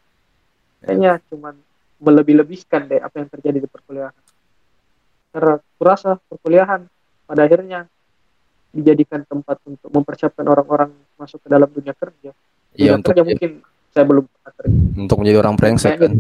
[0.80, 1.56] Kayaknya cuman
[2.00, 4.16] melebih-lebihkan deh apa yang terjadi di perkuliahan.
[5.36, 6.88] Karena kurasa perkuliahan
[7.28, 7.86] pada akhirnya
[8.72, 12.32] dijadikan tempat untuk mempersiapkan orang-orang masuk ke dalam dunia kerja.
[12.80, 13.52] Iya, dunia kerja mungkin
[13.92, 14.26] saya belum
[14.96, 16.14] untuk menjadi orang brengsek kan?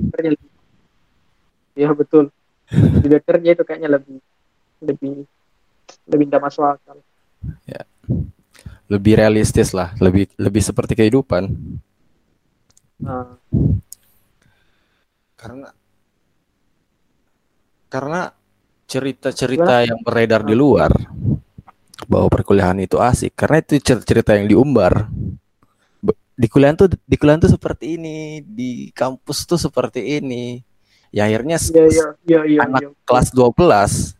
[1.79, 2.33] iya betul.
[3.03, 4.19] Juga kerja itu kayaknya lebih
[4.83, 5.25] lebih
[6.09, 6.97] lebih tidak masuk akal.
[8.89, 9.93] lebih realistis lah.
[10.01, 11.45] Lebih lebih seperti kehidupan.
[12.99, 13.37] Nah,
[15.37, 15.69] karena
[17.87, 18.21] karena
[18.89, 20.89] cerita-cerita yang beredar di luar
[22.09, 23.37] bahwa perkuliahan itu asik.
[23.37, 25.05] Karena itu cer- cerita yang diumbar.
[26.39, 28.41] Di kuliah tuh di kuliah tuh seperti ini.
[28.41, 30.59] Di kampus tuh seperti ini.
[31.13, 32.07] Ya akhirnya iya iya.
[32.25, 32.59] Iya iya.
[32.65, 32.89] anak iya.
[33.05, 34.18] kelas 12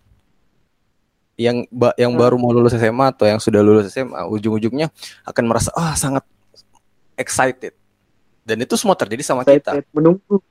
[1.40, 2.20] yang ba- yang Hmm.
[2.20, 4.92] baru mau lulus SMA atau yang sudah lulus SMA ujung-ujungnya
[5.24, 6.28] akan merasa ah sangat
[7.16, 7.72] excited
[8.44, 10.44] dan itu semua terjadi sama Saya kita menunggu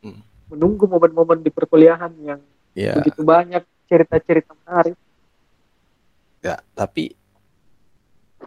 [0.00, 0.24] Hmm.
[0.48, 2.40] menunggu momen-momen di perkuliahan yang
[2.72, 4.96] ya begitu banyak cerita-cerita menarik.
[6.40, 7.12] ya tapi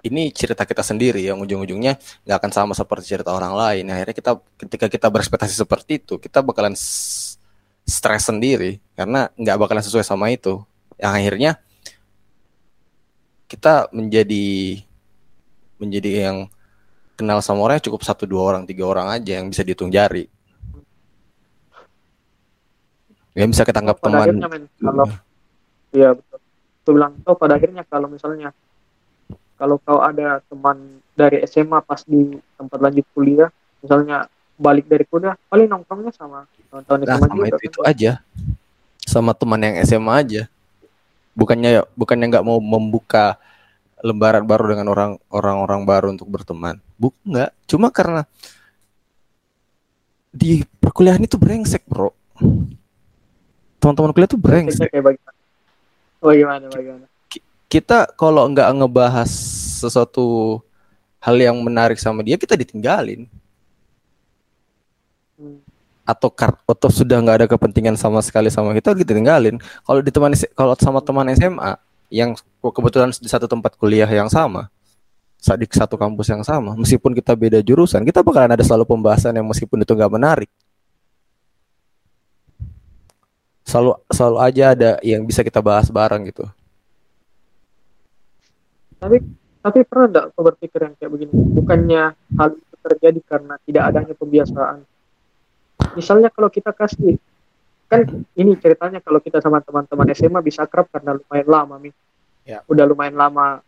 [0.01, 1.95] ini cerita kita sendiri yang ujung-ujungnya
[2.25, 6.41] nggak akan sama seperti cerita orang lain akhirnya kita ketika kita berekspektasi seperti itu kita
[6.41, 6.73] bakalan
[7.85, 10.59] stres sendiri karena nggak bakalan sesuai sama itu
[10.97, 11.51] yang akhirnya
[13.45, 14.81] kita menjadi
[15.77, 16.37] menjadi yang
[17.15, 20.27] kenal sama orang cukup satu dua orang tiga orang aja yang bisa dihitung jari
[23.35, 25.05] yang bisa kita anggap pada teman akhirnya men, kalau
[25.91, 26.39] iya betul
[26.85, 28.53] Aku bilang oh pada akhirnya kalau misalnya
[29.57, 33.49] kalau kau ada teman dari SMA pas di tempat lanjut kuliah
[33.81, 37.89] misalnya balik dari kuliah paling nongkrongnya sama teman-teman Nah, SMA sama juga itu, itu kan.
[37.89, 38.11] aja.
[39.01, 40.41] Sama teman yang SMA aja.
[41.35, 43.37] Bukannya bukannya nggak mau membuka
[43.99, 46.79] lembaran baru dengan orang orang-orang baru untuk berteman.
[46.95, 47.51] Buk nggak.
[47.67, 48.23] Cuma karena
[50.35, 52.11] di perkuliahan itu brengsek, Bro.
[53.79, 54.89] Teman-teman kuliah itu brengsek.
[54.91, 55.39] Kayak bagaimana
[56.25, 57.05] oh gimana bagaimana
[57.65, 59.31] Kita kalau nggak ngebahas
[59.83, 60.59] sesuatu
[61.19, 63.27] hal yang menarik sama dia, kita ditinggalin.
[66.05, 66.29] Atau
[66.69, 71.01] atau sudah nggak ada kepentingan sama sekali sama kita kita tinggalin kalau ditemani kalau sama
[71.01, 71.81] teman SMA
[72.13, 74.69] yang kebetulan di satu tempat kuliah yang sama
[75.41, 79.33] sa- di satu kampus yang sama meskipun kita beda jurusan kita bakalan ada selalu pembahasan
[79.33, 80.49] yang meskipun itu nggak menarik.
[83.65, 86.45] Selalu selalu aja ada yang bisa kita bahas bareng gitu.
[89.01, 89.17] Tapi
[89.65, 91.33] tapi pernah enggak kau berpikir yang kayak begini?
[91.33, 92.03] Bukannya
[92.37, 94.85] hal itu terjadi karena tidak adanya pembiasaan
[95.95, 97.17] misalnya kalau kita kasih
[97.85, 98.01] kan
[98.33, 101.91] ini ceritanya kalau kita sama teman-teman SMA bisa akrab karena lumayan lama mi.
[102.45, 102.61] Ya.
[102.69, 103.61] udah lumayan lama.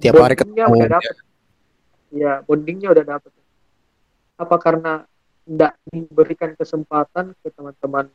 [0.00, 0.64] Tiap hari ketemu.
[0.64, 1.14] udah dapet.
[2.08, 3.32] Ya bondingnya udah dapet.
[4.38, 5.04] Apa karena
[5.44, 8.06] tidak diberikan kesempatan ke teman-teman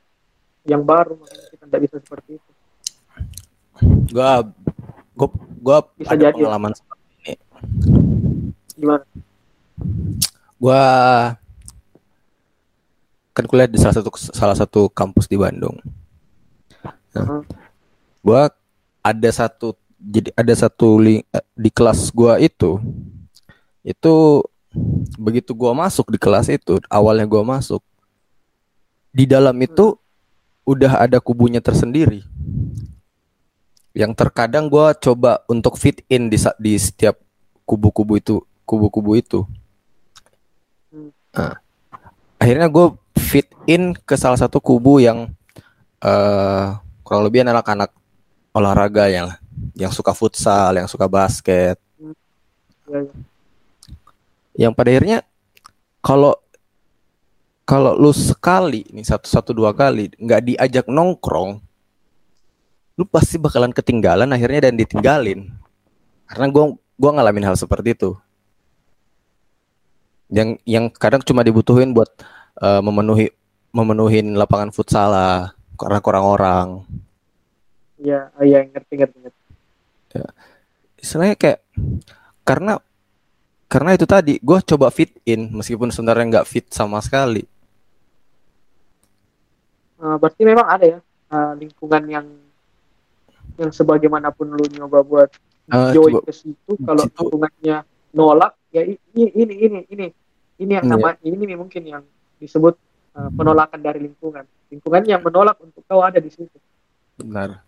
[0.66, 1.18] yang baru?
[1.18, 2.52] Makanya kita tidak bisa seperti itu.
[4.14, 4.46] Gua
[5.18, 5.30] gua
[5.62, 6.38] gua Bisa ada jadi.
[6.42, 7.34] pengalaman seperti ini.
[8.78, 9.06] Gimana?
[10.62, 10.82] Gua
[13.34, 15.74] kan kuliah di salah satu salah satu kampus di Bandung.
[17.18, 17.42] Nah,
[18.22, 18.54] gua
[19.02, 22.78] ada satu jadi ada satu li- eh, di kelas gua itu
[23.82, 24.14] itu
[25.18, 27.82] begitu gua masuk di kelas itu awalnya gua masuk
[29.14, 29.98] di dalam itu
[30.66, 32.26] udah ada kubunya tersendiri
[33.94, 37.18] yang terkadang gua coba untuk fit in di di setiap
[37.66, 39.42] kubu-kubu itu kubu-kubu itu
[40.94, 41.10] Hmm.
[41.34, 41.58] Nah,
[42.44, 45.32] akhirnya gue fit in ke salah satu kubu yang
[46.04, 46.68] eh
[47.08, 47.88] kurang lebih anak-anak
[48.52, 49.32] olahraga yang
[49.80, 51.80] yang suka futsal, yang suka basket,
[52.92, 53.14] ya, ya.
[54.68, 55.24] yang pada akhirnya
[56.04, 56.36] kalau
[57.64, 61.64] kalau lu sekali nih satu satu dua kali nggak diajak nongkrong,
[63.00, 65.48] lu pasti bakalan ketinggalan akhirnya dan ditinggalin.
[66.28, 68.12] Karena gua gua ngalamin hal seperti itu.
[70.32, 72.10] Yang yang kadang cuma dibutuhin buat
[72.62, 73.32] eh, memenuhi
[73.74, 76.68] memenuhin lapangan futsal lah karena kurang orang.
[78.04, 79.42] ya ya ngerti ngerti ngerti
[81.00, 81.64] Istilahnya kayak
[82.44, 82.84] karena
[83.72, 87.48] karena itu tadi gua coba fit in meskipun sebenarnya nggak fit sama sekali.
[90.04, 91.00] Eh, berarti memang ada ya
[91.32, 92.28] eh, lingkungan yang
[93.56, 95.30] yang sebagaimanapun lu nyoba buat
[95.72, 98.98] Eh, join ke situ kalau lingkungannya nolak ya ini
[99.32, 100.08] ini ini ini
[100.58, 100.92] ini yang Iya.
[100.98, 102.04] nama ini nih mungkin yang
[102.38, 102.74] disebut
[103.14, 106.58] eh, penolakan dari lingkungan lingkungan yang menolak untuk kau ada di situ
[107.14, 107.62] Benar.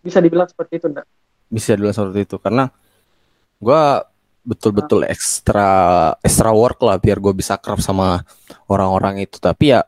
[0.00, 1.06] bisa dibilang seperti itu enggak
[1.46, 2.72] bisa dulu seperti itu karena
[3.60, 4.08] gua
[4.40, 5.68] betul-betul ekstra
[6.22, 8.22] ekstra work lah biar gue bisa kerap sama
[8.66, 9.84] orang-orang itu tapi ya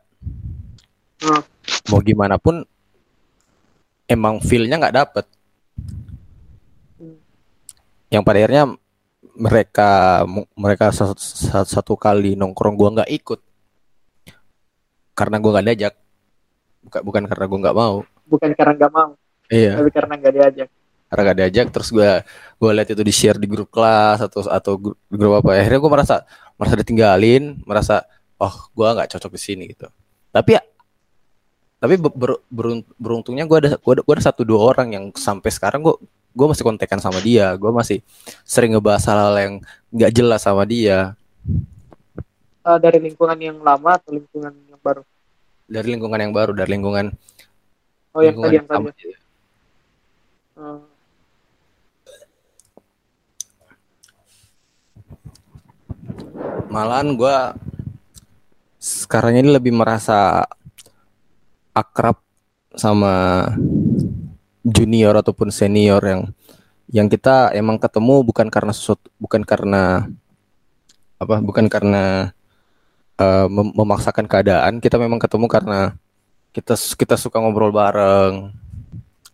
[1.19, 1.43] Hmm.
[1.91, 2.63] mau gimana pun
[4.07, 5.27] emang feelnya nggak dapet
[6.95, 7.19] Hmm.
[8.09, 8.75] yang pada akhirnya
[9.38, 10.22] mereka
[10.59, 13.40] mereka satu, satu, satu kali nongkrong gua nggak ikut.
[15.14, 15.94] Karena gua nggak diajak.
[16.83, 17.96] Bukan bukan karena gua nggak mau.
[18.27, 19.11] Bukan karena nggak mau.
[19.48, 19.81] Iya.
[19.81, 20.68] Tapi karena nggak diajak.
[21.09, 22.11] Karena gak diajak terus gue
[22.61, 25.57] gue lihat itu di share di grup kelas atau atau grup, grup apa.
[25.57, 26.16] Akhirnya gue merasa
[26.61, 28.05] merasa ditinggalin merasa
[28.37, 29.88] oh gue nggak cocok di sini gitu.
[30.29, 30.62] Tapi ya
[31.81, 35.05] tapi ber, ber- berun- beruntungnya gue ada gue ada, gua ada satu dua orang yang
[35.16, 35.96] sampai sekarang gue
[36.33, 37.53] gue masih kontekan sama dia.
[37.57, 37.99] Gue masih
[38.43, 39.55] sering ngebahas hal-hal yang
[39.93, 41.17] nggak jelas sama dia.
[42.69, 45.03] Eh, dari lingkungan yang lama atau lingkungan yang baru?
[45.69, 47.12] Dari lingkungan yang baru dari lingkungan
[48.17, 49.09] oh yang lingkungan tadi yang tadi.
[50.59, 50.81] Eh,
[56.69, 57.37] malahan gue
[58.79, 60.45] sekarang ini lebih merasa
[61.73, 62.21] akrab
[62.77, 63.45] sama
[64.69, 66.23] junior ataupun senior yang
[66.89, 70.09] yang kita emang ketemu bukan karena sesuatu bukan karena
[71.21, 72.33] apa bukan karena
[73.21, 74.81] eh, mem- memaksakan keadaan.
[74.81, 75.81] Kita memang ketemu karena
[76.53, 78.53] kita kita suka ngobrol bareng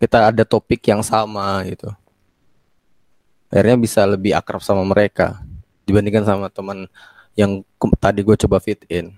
[0.03, 1.89] kita ada topik yang sama gitu.
[3.49, 5.39] Akhirnya bisa lebih akrab sama mereka
[5.87, 6.91] dibandingkan sama teman
[7.39, 7.63] yang
[8.03, 9.15] tadi gue coba fit in.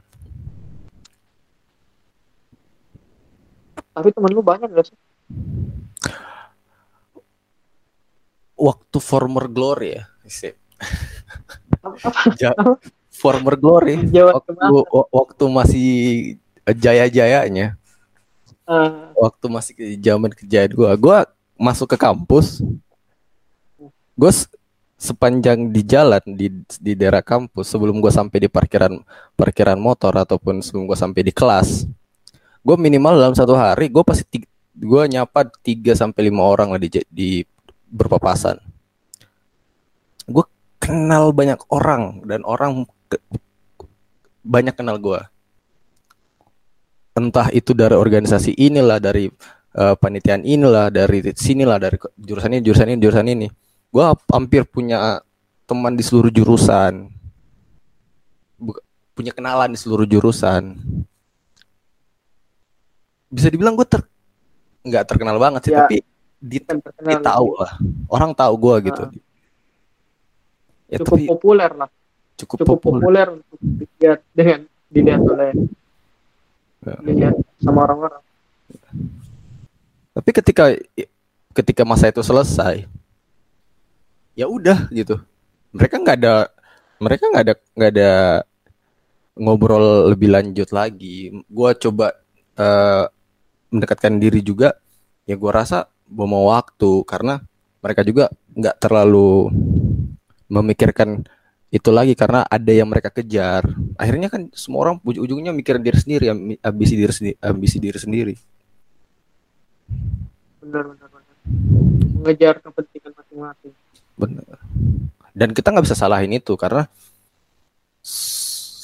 [3.97, 4.97] Tapi temen lu banyak gak sih
[8.57, 10.57] waktu former glory ya Sip.
[12.41, 12.57] Ja-
[13.13, 15.07] former glory Jawa waktu ke mana?
[15.09, 15.91] waktu masih
[16.67, 17.79] jaya-jayanya.
[18.67, 20.91] Eh, waktu masih ke zaman kejayaan gua.
[20.99, 21.19] Gua
[21.55, 22.59] masuk ke kampus.
[24.19, 24.33] Gue
[24.99, 26.49] sepanjang di jalan di
[26.83, 28.99] di daerah kampus sebelum gua sampai di parkiran
[29.39, 31.85] parkiran motor ataupun sebelum gua sampai di kelas
[32.67, 34.43] gue minimal dalam satu hari gue pasti
[34.77, 37.31] gua nyapa 3 sampai lima orang lah di di
[37.89, 38.61] berpapasan.
[40.27, 40.45] Gue
[40.83, 43.23] kenal banyak orang dan orang ke-
[44.45, 45.31] banyak kenal gua.
[47.17, 49.33] Entah itu dari organisasi inilah dari
[49.77, 53.47] eh, panitiaan inilah dari sinilah dari jurusan ini jurusan ini jurusan ini.
[53.89, 55.25] Gua hampir punya
[55.65, 57.09] teman di seluruh jurusan.
[58.61, 58.85] Buka-
[59.17, 60.77] punya kenalan di seluruh jurusan.
[63.33, 64.05] Bisa dibilang gue ter
[64.87, 66.01] nggak terkenal banget sih Ya, tapi
[66.39, 67.75] di, di tahu lah
[68.07, 69.11] orang tahu gitu Ah.
[70.87, 71.89] ya cukup tapi populer lah
[72.39, 75.51] cukup, cukup populer populer untuk dilihat dengan dilihat oleh
[76.87, 76.95] Ya.
[77.03, 78.23] dilihat sama orang-orang
[80.15, 80.65] Tapi ketika
[81.53, 82.89] ketika masa itu selesai,
[84.33, 85.21] ya udah gitu.
[85.77, 86.35] Mereka nggak ada
[86.97, 88.13] mereka nggak ada nggak ada
[89.37, 91.37] ngobrol lebih lanjut lagi.
[91.53, 92.17] Gua coba
[92.57, 93.05] eh,
[93.77, 94.75] mendekatkan diri juga,
[95.29, 97.43] ya gua rasa mau waktu karena
[97.85, 99.53] mereka juga nggak terlalu
[100.49, 101.27] memikirkan
[101.69, 103.67] itu lagi karena ada yang mereka kejar.
[103.99, 108.35] Akhirnya kan semua orang ujung-ujungnya mikirin diri sendiri, ambi- ambisi diri sendiri, ambisi diri sendiri.
[110.67, 111.35] benar benar benar
[112.27, 113.73] mengejar kepentingan masing-masing
[114.19, 114.59] Bener.
[115.37, 116.89] Dan kita nggak bisa salahin itu karena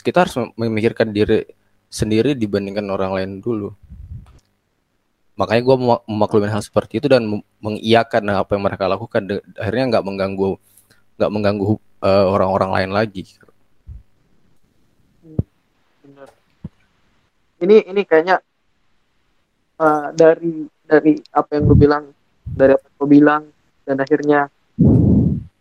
[0.05, 1.48] kita harus mem- memikirkan diri
[1.88, 3.72] sendiri dibandingkan orang lain dulu.
[5.42, 5.76] Makanya gue
[6.07, 7.26] memaklumin hal seperti itu dan
[7.59, 9.42] mengiyakan apa yang mereka lakukan.
[9.59, 10.50] Akhirnya nggak mengganggu
[11.18, 11.66] nggak mengganggu
[12.07, 13.26] eh, orang-orang lain lagi.
[16.02, 16.28] benar
[17.62, 18.42] ini ini kayaknya
[19.78, 22.05] uh, dari dari apa yang lu bilang
[22.42, 23.42] dari apa yang lu bilang
[23.83, 24.50] dan akhirnya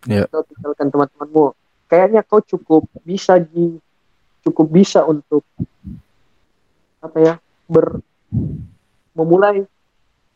[0.09, 0.25] Iya.
[0.33, 1.53] kau tinggalkan teman-temanmu
[1.85, 3.77] kayaknya kau cukup bisa ji
[4.41, 5.45] cukup bisa untuk
[7.05, 7.33] apa ya
[7.69, 8.01] ber
[9.11, 9.63] memulai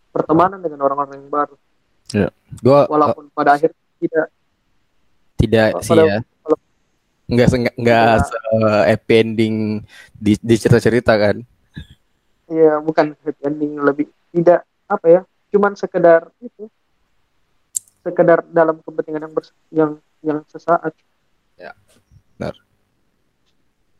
[0.09, 1.55] pertemanan dengan orang-orang yang baru
[2.55, 4.27] Gue walaupun pada akhirnya tidak
[5.35, 6.19] tidak Oh, sih ya.
[7.25, 8.21] Nggak se- nggak Iya.
[8.21, 8.38] se
[8.88, 9.55] happy ending
[10.13, 11.41] di, di cerita-cerita kan.
[12.45, 16.69] ya bukan happy ending lebih tidak apa ya cuman sekedar itu
[17.99, 20.93] sekedar dalam kepentingan yang bers- yang yang sesaat
[21.55, 21.73] Ya,
[22.35, 22.53] benar.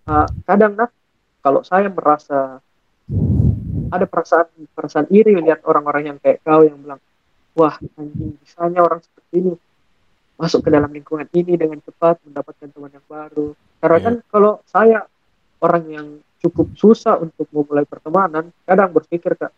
[0.06, 0.92] Nah, kadang nah
[1.40, 2.62] kalau saya merasa
[3.96, 7.00] ada perasaan perasaan iri melihat orang-orang yang kayak kau yang bilang
[7.56, 9.52] wah anjing bisanya orang seperti ini
[10.36, 14.06] masuk ke dalam lingkungan ini dengan cepat mendapatkan teman yang baru karena Iya.
[14.06, 15.00] kan kalau saya
[15.64, 16.08] orang yang
[16.44, 19.50] cukup susah untuk memulai pertemanan kadang berpikir kak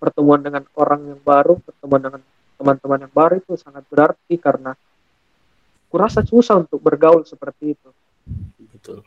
[0.00, 2.22] pertemuan dengan orang yang baru pertemuan dengan
[2.56, 4.72] teman-teman yang baru itu sangat berarti karena
[5.92, 7.90] kurasa susah untuk bergaul seperti itu
[8.72, 9.04] Betul.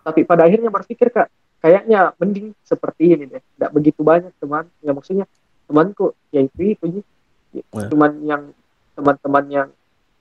[0.00, 1.28] tapi pada akhirnya berpikir kak
[1.66, 5.26] kayaknya mending seperti ini deh tidak begitu banyak teman ya maksudnya
[5.66, 7.02] temanku ya itu itu.
[7.50, 7.90] Ya.
[7.90, 8.42] cuman yang
[8.94, 9.68] teman-teman yang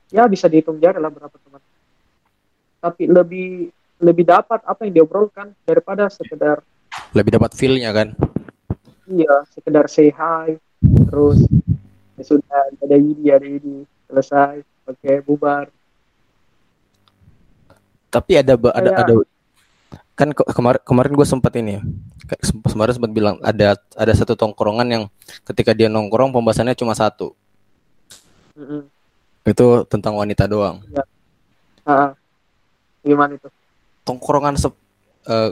[0.09, 1.61] ya bisa dihitung jari lah berapa teman
[2.81, 3.69] tapi lebih
[4.01, 6.65] lebih dapat apa yang diobrolkan daripada sekedar
[7.13, 8.17] Lebih dapat feel-nya kan.
[9.05, 11.45] iya sekedar say hi terus
[12.15, 15.69] ya sudah ada ini ada ini selesai oke bubar
[18.07, 19.13] Tapi ada ada Kayak- ada
[20.15, 21.81] kan ke- kemarin kemarin gue sempat ini ya.
[22.71, 25.03] Kemarin sempat bilang ada ada satu tongkrongan yang
[25.43, 27.35] ketika dia nongkrong pembahasannya cuma satu.
[28.55, 28.87] Mm-mm.
[29.45, 30.81] Itu tentang wanita doang.
[31.85, 32.17] Ah,
[33.05, 33.45] gimana itu
[34.01, 34.73] Tongkrongan sep,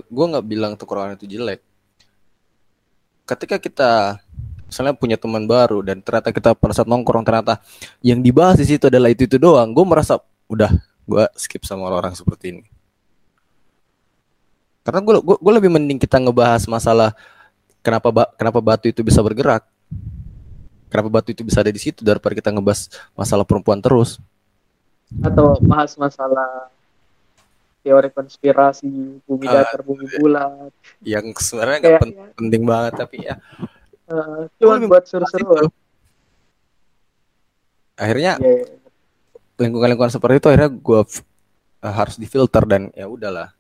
[0.10, 1.62] gue nggak bilang tongkrongan itu jelek.
[3.30, 4.18] Ketika kita
[4.66, 7.62] misalnya punya teman baru dan ternyata kita pada saat nongkrong ternyata
[8.02, 10.18] yang dibahas di situ adalah itu itu doang, gue merasa
[10.50, 10.74] udah
[11.06, 12.64] gue skip sama orang-orang seperti ini.
[14.84, 17.16] Karena gue gue lebih mending kita ngebahas masalah
[17.80, 19.64] kenapa ba- kenapa batu itu bisa bergerak,
[20.88, 24.20] kenapa batu itu bisa ada di situ daripada kita ngebahas masalah perempuan terus.
[25.22, 26.74] atau bahas masalah
[27.80, 28.90] teori konspirasi
[29.22, 30.74] bumi datar bumi bulat
[31.06, 33.38] Yang sebenarnya nggak pen- penting banget tapi ya
[34.10, 35.14] eh, cuma buat itu.
[35.14, 35.70] seru-seruan
[37.94, 38.66] akhirnya Iya, iya.
[39.60, 41.00] lingkungan-lingkungan seperti itu akhirnya gue
[41.84, 43.54] harus difilter dan ya udahlah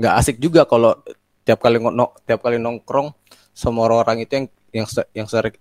[0.00, 0.96] nggak asik juga kalau
[1.44, 3.12] tiap kali ngono tiap kali nongkrong
[3.52, 5.56] sama orang-orang itu yang yang yang sering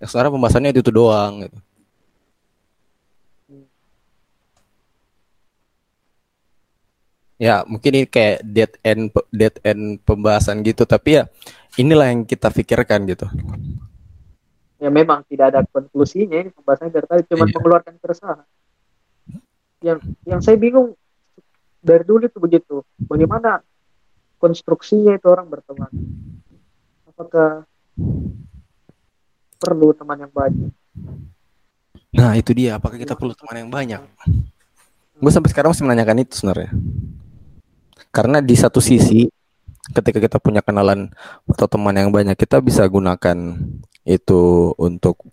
[0.00, 1.58] yang sebenarnya pembahasannya itu, itu doang gitu.
[7.34, 11.22] Ya mungkin ini kayak dead end dead end pembahasan gitu tapi ya
[11.76, 13.26] inilah yang kita pikirkan gitu.
[14.78, 17.56] ya memang tidak ada konklusinya ini pembahasannya dari tadi cuma Iya.
[17.56, 18.44] mengeluarkan keresahan
[19.80, 20.92] yang yang saya bingung
[21.80, 23.64] dari dulu itu begitu bagaimana
[24.44, 25.88] konstruksinya itu orang berteman.
[27.08, 27.64] Apakah
[29.56, 30.72] perlu teman yang banyak?
[32.12, 32.76] Nah itu dia.
[32.76, 34.04] Apakah kita perlu teman yang banyak?
[35.16, 36.76] Gue sampai sekarang masih menanyakan itu sebenarnya.
[38.12, 39.24] Karena di satu sisi
[39.96, 41.08] ketika kita punya kenalan
[41.48, 43.56] atau teman yang banyak kita bisa gunakan
[44.04, 45.24] itu untuk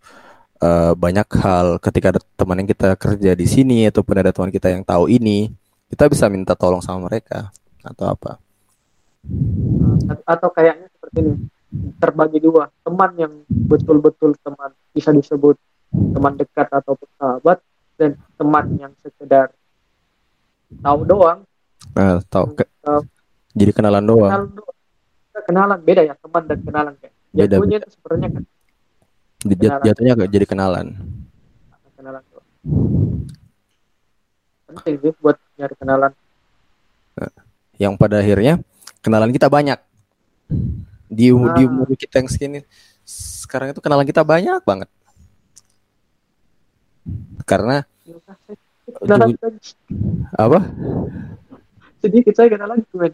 [0.64, 1.84] eh, banyak hal.
[1.84, 5.52] Ketika ada teman yang kita kerja di sini ataupun ada teman kita yang tahu ini
[5.92, 7.52] kita bisa minta tolong sama mereka
[7.84, 8.40] atau apa
[10.26, 11.34] atau kayaknya seperti ini
[11.98, 15.56] terbagi dua teman yang betul-betul teman bisa disebut
[15.92, 17.58] teman dekat ataupun sahabat
[17.96, 19.54] dan teman yang sekedar
[20.82, 21.44] tahu doang.
[21.96, 22.68] Nah, tahu ke-
[23.52, 24.32] jadi kenalan doang.
[24.32, 24.78] Kenal doang.
[25.32, 27.14] Kita kenalan beda ya teman dan kenalan kayak.
[27.32, 28.44] Beda, jatuhnya itu sebenarnya kan?
[29.42, 29.84] Kenalan.
[29.88, 30.88] jatuhnya gak jadi kenalan.
[31.96, 32.48] Kenalan doang.
[34.68, 36.12] Penting sih buat nyari kenalan.
[37.80, 38.54] Yang pada akhirnya
[39.02, 39.78] kenalan kita banyak.
[41.12, 41.70] Di umur di Ah.
[41.70, 42.60] umur kita yang segini
[43.04, 44.90] sekarang itu kenalan kita banyak banget.
[47.44, 47.84] Karena
[49.02, 49.36] kenalan
[50.38, 50.60] apa?
[52.00, 53.12] Sedikit saya kenalan cuma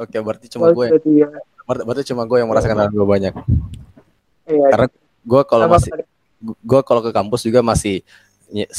[0.00, 1.28] oke berarti cuma gue dia
[1.68, 3.34] berarti, berarti cuma gue yang merasa kenalan gue banyak.
[4.48, 4.88] Iya Karena
[5.20, 5.90] gue kalau masih
[6.40, 8.00] gue kalau ke kampus juga masih
[8.48, 8.70] ny-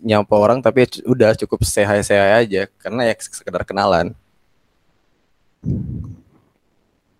[0.00, 2.66] nyapa orang tapi udah cukup sehat sehat aja.
[2.80, 4.16] Karena ya sekedar kenalan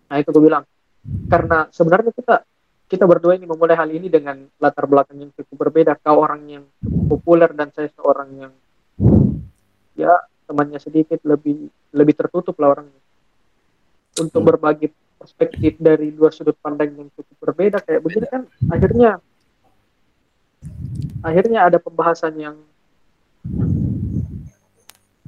[0.07, 0.63] Nah itu gue bilang
[1.27, 2.35] karena sebenarnya kita
[2.85, 5.95] kita berdua ini memulai hal ini dengan latar belakang yang cukup berbeda.
[5.97, 8.53] Kau orang yang cukup populer dan saya seorang yang
[9.95, 10.11] ya
[10.43, 12.99] temannya sedikit lebih lebih tertutup lah orangnya.
[14.19, 19.21] Untuk berbagi perspektif dari dua sudut pandang yang cukup berbeda kayak begini kan akhirnya
[21.21, 22.57] akhirnya ada pembahasan yang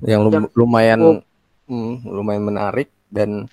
[0.04, 1.20] yang lum- Yang- lumayan Oh.
[1.70, 3.46] hmm, lumayan menarik dan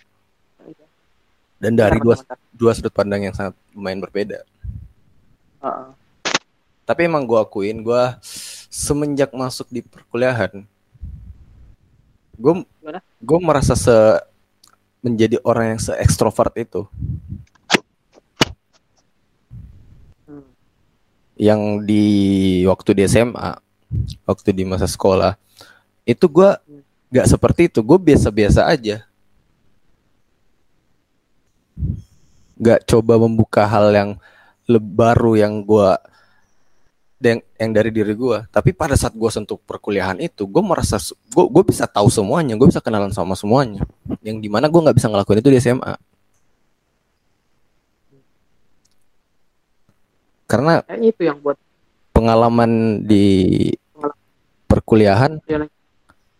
[1.60, 2.16] dan dari dua
[2.56, 4.40] dua sudut pandang yang sangat lumayan berbeda.
[5.60, 5.88] Ah, ah.
[6.88, 8.04] tapi emang gue akuin gue
[8.72, 10.64] semenjak masuk di perkuliahan
[12.40, 12.54] gue
[13.20, 13.92] gue merasa se
[15.04, 16.88] menjadi orang yang se ekstrovert itu.
[20.24, 20.48] Hmm.
[21.36, 22.04] yang di
[22.64, 23.60] waktu di SMA
[24.24, 25.36] waktu di masa sekolah
[26.08, 26.50] itu gue
[27.12, 27.84] nggak seperti itu.
[27.84, 29.04] Gue biasa-biasa aja
[32.60, 34.10] nggak coba membuka hal yang
[34.68, 35.96] baru yang gue
[37.20, 41.44] yang, yang dari diri gue tapi pada saat gue sentuh perkuliahan itu gue merasa gue
[41.48, 43.82] gue bisa tahu semuanya gue bisa kenalan sama semuanya.
[44.20, 45.94] Yang di mana gue nggak bisa ngelakuin itu di SMA
[50.44, 51.58] karena Kayaknya itu yang buat
[52.12, 53.24] pengalaman di
[54.68, 55.40] perkuliahan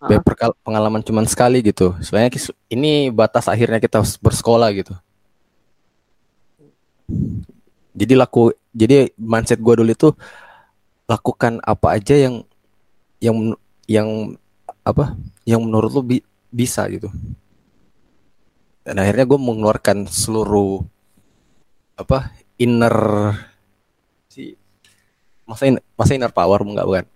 [0.01, 0.09] Ah.
[0.09, 1.93] ya, pengalaman cuman sekali gitu.
[2.01, 2.33] Sebenarnya
[2.73, 4.97] ini batas akhirnya kita bersekolah gitu
[7.93, 10.09] jadi laku jadi mindset gue dulu itu
[11.07, 12.47] lakukan apa aja yang
[13.19, 13.37] yang
[13.85, 14.09] yang
[14.87, 17.11] apa yang menurut lu bi- bisa gitu
[18.83, 20.83] dan akhirnya gue mengeluarkan seluruh
[21.95, 22.97] apa inner
[24.31, 24.57] si
[25.45, 27.07] masa in, masa inner power enggak bukan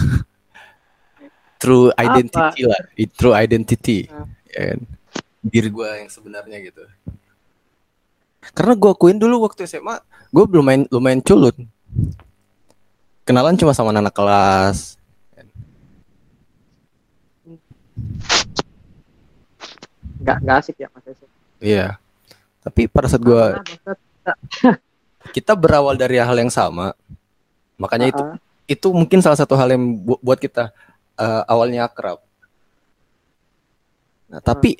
[1.62, 2.70] true identity Apa?
[2.74, 2.80] lah
[3.14, 4.26] true identity Hmm.
[4.50, 4.80] ya kan?
[5.42, 6.82] diri gue yang sebenarnya gitu
[8.50, 10.02] karena gue akuin dulu waktu SMA
[10.34, 11.54] gue lumayan lumayan culun.
[13.22, 14.98] Kenalan cuma sama anak kelas.
[20.22, 21.06] Nggak nggak asik ya mas
[21.62, 21.86] iya.
[22.62, 23.42] Tapi pada saat gue
[24.22, 24.38] Ah,
[25.36, 26.94] kita berawal dari hal yang sama
[27.74, 28.38] makanya itu ah,
[28.70, 30.70] itu mungkin salah satu hal yang bu- buat kita
[31.18, 32.22] eh, awalnya akrab.
[34.30, 34.78] Nah, tapi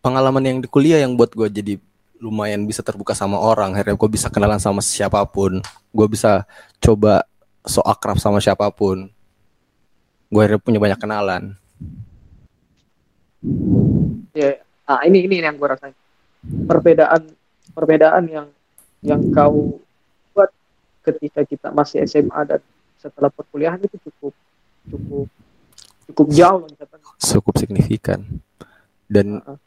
[0.00, 1.74] pengalaman yang di kuliah yang buat gue jadi
[2.20, 3.72] lumayan bisa terbuka sama orang.
[3.72, 5.60] Akhirnya gue bisa kenalan sama siapa pun.
[5.92, 6.44] Gue bisa
[6.80, 7.24] coba
[7.64, 9.08] so akrab sama siapa pun.
[10.28, 11.44] Gue akhirnya punya banyak kenalan.
[14.36, 15.96] ya, ah ini ini yang gue rasain
[16.44, 17.32] perbedaan
[17.72, 18.48] perbedaan yang
[19.00, 19.80] yang kau
[20.36, 20.52] buat
[21.04, 22.60] ketika kita masih SMA dan
[23.00, 24.36] setelah perkuliahan itu cukup
[24.92, 25.26] cukup
[26.12, 26.68] cukup jauh
[27.20, 28.24] Cukup signifikan.
[29.10, 29.58] Dan Ah, ah.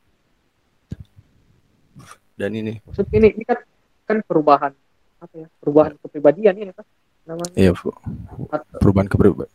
[2.40, 3.60] Dan ini maksud ini ini kan
[4.04, 4.74] kan perubahan
[5.22, 6.86] apa ya perubahan kepribadian ini kan
[7.24, 9.52] namanya ya atau, perubahan kepribadian.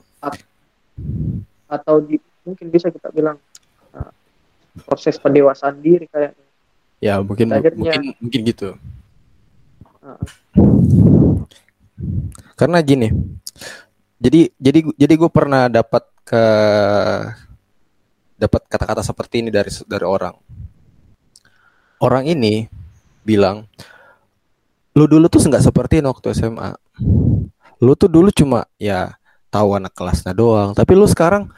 [1.68, 2.16] atau di,
[2.48, 3.36] mungkin bisa kita bilang
[3.92, 4.08] ah,
[4.88, 6.48] proses pendewasaan diri kayaknya
[6.98, 8.68] Ya mungkin Akhirnya- mungkin mungkin gitu.
[10.02, 10.18] Ah.
[12.58, 13.14] Karena gini,
[14.18, 16.44] jadi jadi jadi gue pernah dapat ke
[18.38, 20.34] dapat kata-kata seperti ini dari dari orang.
[21.98, 22.70] Orang ini
[23.26, 23.66] bilang,
[24.94, 26.78] lu dulu tuh nggak seperti waktu SMA.
[27.78, 29.18] Lu tuh dulu cuma ya
[29.50, 31.50] tahu anak kelasnya doang, tapi lu sekarang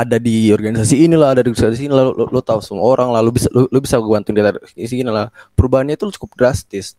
[0.00, 3.36] ada di organisasi inilah, ada di organisasi ini, lalu lu, lu tahu semua orang, lalu
[3.36, 5.28] bisa lu, lu bisa bantuin dia di sini lah.
[5.52, 6.96] Perubahannya itu cukup drastis.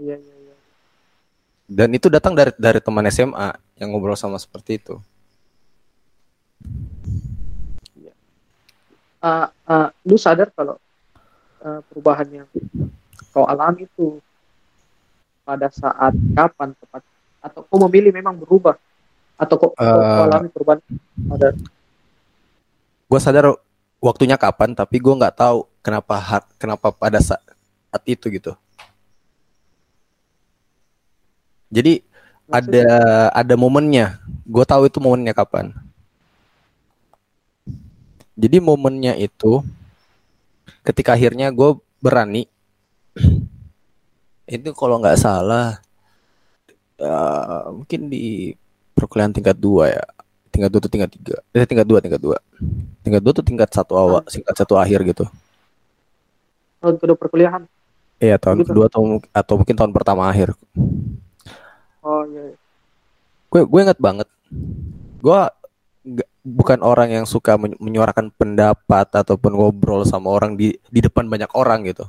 [0.00, 0.54] iya iya iya
[1.68, 5.00] Dan itu datang dari dari teman SMA yang ngobrol sama seperti itu.
[9.20, 10.80] Ah, ah, lu sadar kalau
[11.60, 12.48] ah, perubahan yang
[13.30, 14.16] kau alami itu
[15.44, 17.02] pada saat kapan tepat
[17.40, 18.76] atau kau memilih memang berubah
[19.36, 20.24] atau kau- kau Eh.
[20.24, 20.80] alami perubahan
[21.28, 21.52] pada
[23.10, 23.58] Gue sadar
[23.98, 28.54] waktunya kapan, tapi gue nggak tahu kenapa ha- kenapa pada saat itu gitu.
[31.74, 32.06] Jadi
[32.46, 32.86] ada
[33.34, 34.22] ada momennya.
[34.46, 35.74] Gue tahu itu momennya kapan.
[38.40, 39.60] Jadi momennya itu
[40.80, 42.48] ketika akhirnya gue berani
[44.48, 45.76] itu kalau nggak salah
[46.96, 48.56] eh, mungkin di
[48.96, 50.04] perkuliahan tingkat dua ya.
[50.50, 51.36] Tingkat dua atau tingkat tiga?
[51.54, 52.36] Eh tingkat dua tingkat dua.
[53.04, 55.24] Tingkat dua tuh tingkat satu awal tingkat satu akhir gitu.
[56.80, 57.68] Tahun kedua perkuliahan?
[58.18, 58.72] Iya tahun Gitu.
[58.72, 59.00] kedua atau
[59.32, 60.52] atau mungkin tahun pertama akhir.
[62.00, 62.56] Oh iya iya.
[63.50, 64.28] gue gue inget banget.
[65.20, 65.40] Gue
[66.40, 71.52] bukan orang yang suka men- menyuarakan pendapat ataupun ngobrol sama orang di di depan banyak
[71.52, 72.08] orang gitu.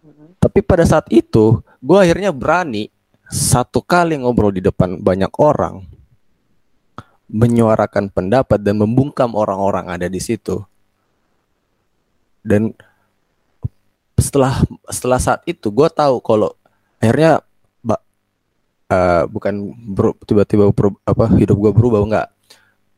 [0.00, 0.40] Mhm.
[0.40, 2.88] tapi pada saat itu gue akhirnya berani
[3.28, 5.84] satu kali ngobrol di depan banyak orang
[7.30, 10.66] menyuarakan pendapat dan membungkam orang-orang ada di situ.
[12.42, 12.74] Dan
[14.18, 14.58] setelah
[14.90, 16.50] setelah saat itu gue tahu kalau
[16.98, 17.38] akhirnya
[18.90, 19.54] eh, bukan
[20.26, 20.68] tiba-tiba
[21.06, 22.28] apa hidup gue berubah enggak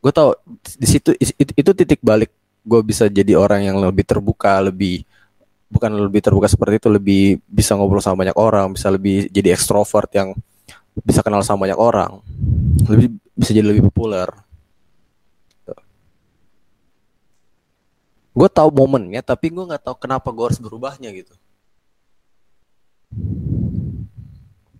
[0.02, 0.34] gue tahu
[0.76, 2.34] di situ itu, itu titik balik
[2.66, 5.06] gue bisa jadi orang yang lebih terbuka lebih
[5.70, 10.10] bukan lebih terbuka seperti itu lebih bisa ngobrol sama banyak orang bisa lebih jadi ekstrovert
[10.12, 10.34] yang
[11.06, 12.20] bisa kenal sama banyak orang
[12.90, 14.28] lebih bisa jadi lebih populer.
[18.32, 21.36] Gue tahu momennya tapi gue nggak tahu kenapa gue harus berubahnya gitu.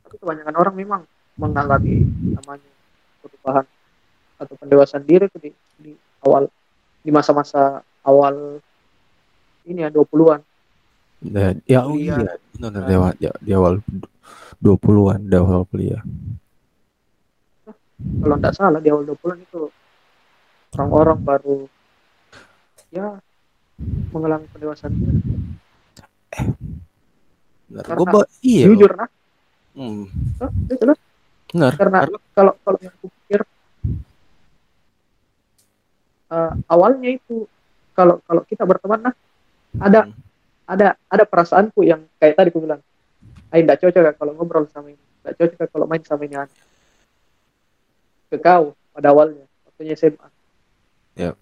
[0.09, 1.03] Kebanyakan orang memang
[1.37, 2.71] mengalami namanya
[3.21, 3.65] perubahan
[4.43, 5.93] atau pendewasaan diri di, di
[6.27, 6.51] awal
[7.03, 8.59] di masa-masa awal
[9.67, 10.41] ini ya 20-an
[11.23, 12.19] Dan, ya oh iya.
[12.59, 13.75] Benar di awal, di, awal
[14.59, 16.03] 20-an di awal kuliah.
[18.03, 19.71] Kalau tidak salah di awal 20-an itu
[20.75, 21.59] orang-orang baru
[22.91, 23.23] ya
[24.11, 25.23] mengalami pendewasaan diri.
[27.71, 27.83] Benar.
[27.87, 28.65] Karena gue ba- iya.
[28.69, 29.09] jujur nah
[29.77, 30.03] hmm,
[30.37, 30.51] lah.
[31.53, 31.73] benar.
[31.81, 31.99] Karena
[32.37, 33.09] kalau kalau yang aku
[36.33, 37.45] eh, awalnya itu
[37.93, 39.15] kalau kalau kita berteman nah
[39.79, 40.17] ada Hmm.
[40.65, 42.81] ada ada perasaanku yang kayak tadi aku bilang
[43.53, 46.37] Ay, tidak cocok ya kalau ngobrol sama ini tidak cocok ya kalau main sama ini
[46.37, 46.57] anak
[48.29, 50.29] ke kau pada awalnya waktunya SMA
[51.13, 51.37] Ya.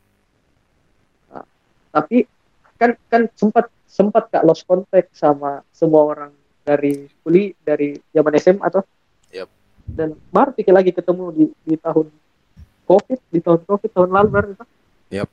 [1.91, 2.27] tapi
[2.75, 6.33] kan kan sempat sempat kak lost contact sama semua orang
[6.63, 8.83] dari kuli dari zaman SMA atau
[9.31, 9.47] Yep.
[9.87, 12.11] dan baru pikir lagi ketemu di di tahun
[12.87, 14.49] covid di tahun covid tahun lalu baru.
[15.11, 15.29] Yep.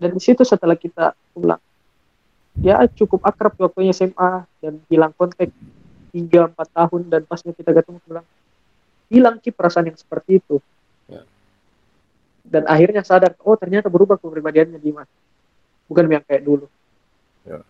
[0.00, 1.60] dan di situ setelah kita aku bilang
[2.60, 5.52] ya cukup akrab waktunya SMA dan hilang kontak
[6.12, 8.26] tiga empat tahun dan pasnya kita ketemu aku bilang
[9.12, 10.58] hilang ki perasaan yang seperti itu
[11.06, 11.22] Ya.
[12.42, 15.06] dan akhirnya sadar oh ternyata berubah kepribadiannya Dimas
[15.86, 16.66] bukan yang kayak dulu
[17.46, 17.62] Ya.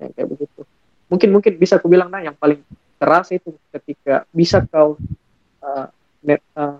[0.00, 0.60] yang kayak begitu
[1.12, 2.64] mungkin mungkin bisa aku bilang nah yang paling
[2.96, 4.96] terasa itu ketika bisa kau
[5.60, 5.86] uh,
[6.24, 6.78] net, uh,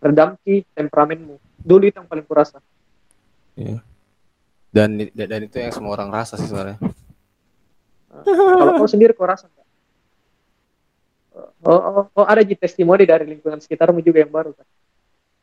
[0.00, 2.60] redam ki temperamenmu dulu itu yang paling kurasa
[4.68, 6.78] Dan dan itu yang semua orang rasa sih sebenarnya.
[8.26, 9.66] kalau kau sendiri kau rasa nggak?
[11.64, 14.66] Oh, oh, oh, ada ji testimoni dari lingkungan sekitarmu juga yang baru kan?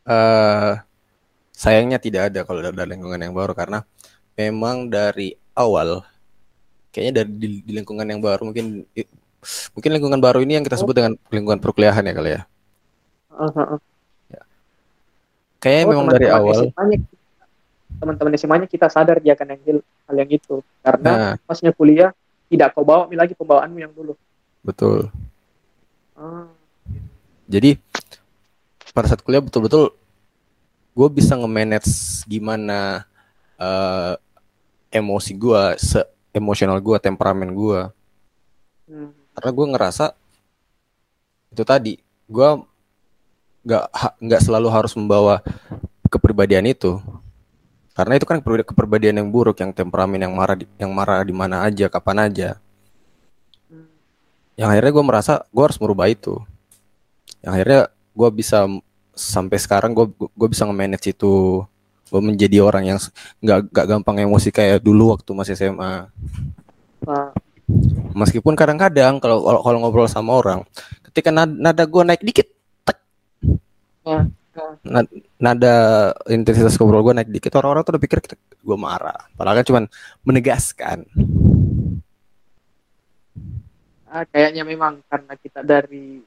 [0.02, 0.74] eh
[1.54, 3.86] sayangnya tidak ada kalau dari lingkungan yang baru karena
[4.34, 6.02] memang dari awal
[6.90, 8.82] kayaknya dari di, di lingkungan yang baru mungkin
[9.74, 12.42] mungkin lingkungan baru ini yang kita sebut dengan lingkungan perkuliahan ya kali ya.
[13.30, 13.80] Uh, uh, uh.
[15.62, 16.60] Kayaknya Oh, memang dari teman-teman awal.
[16.66, 16.98] SMA-nya
[18.02, 19.62] teman-teman SMA-nya kita sadar dia akan yang
[20.10, 22.10] hal yang itu karena Nah, pasnya kuliah
[22.50, 24.18] tidak kau bawa lagi pembawaanmu yang dulu.
[24.62, 25.08] betul.
[26.18, 26.50] Ah,
[27.46, 27.78] Jadi
[28.92, 29.94] pada saat kuliah betul-betul
[30.92, 31.88] gue bisa nge-manage
[32.26, 33.06] gimana
[33.56, 34.14] eh,
[34.92, 36.02] emosi gue, se
[36.34, 37.82] emosional gue, temperamen gue.
[38.90, 39.12] hmm.
[39.32, 40.06] karena gue ngerasa
[41.52, 41.94] itu tadi
[42.28, 42.50] gue
[43.62, 43.84] nggak
[44.22, 45.42] nggak selalu harus membawa
[46.10, 46.98] kepribadian itu.
[47.92, 51.64] Karena itu kan kepribadi- kepribadian yang buruk yang temperamen yang marah yang marah di mana
[51.68, 52.50] aja kapan aja.
[54.56, 56.40] Yang akhirnya gue merasa gue harus merubah itu.
[57.44, 58.60] Yang akhirnya gue bisa
[59.16, 61.64] sampai sekarang gue gue bisa nge-manage itu.
[62.12, 63.00] Gue menjadi orang yang
[63.40, 66.12] nggak nggak gampang emosi kayak dulu waktu masih SMA
[67.02, 67.34] Nah,
[68.12, 70.60] Meskipun kadang-kadang kalau kalau kalau ngobrol sama orang,
[71.08, 72.48] ketika nada, nada gue naik dikit,
[74.04, 74.26] nah,
[74.84, 75.76] na- nada
[76.28, 78.20] intensitas ngobrol gue naik dikit, orang-orang tuh udah pikir
[78.62, 79.30] gue marah.
[79.34, 79.84] Padahal kan cuman
[80.24, 80.98] menegaskan.
[84.12, 86.20] ah, kayaknya memang karena kita dari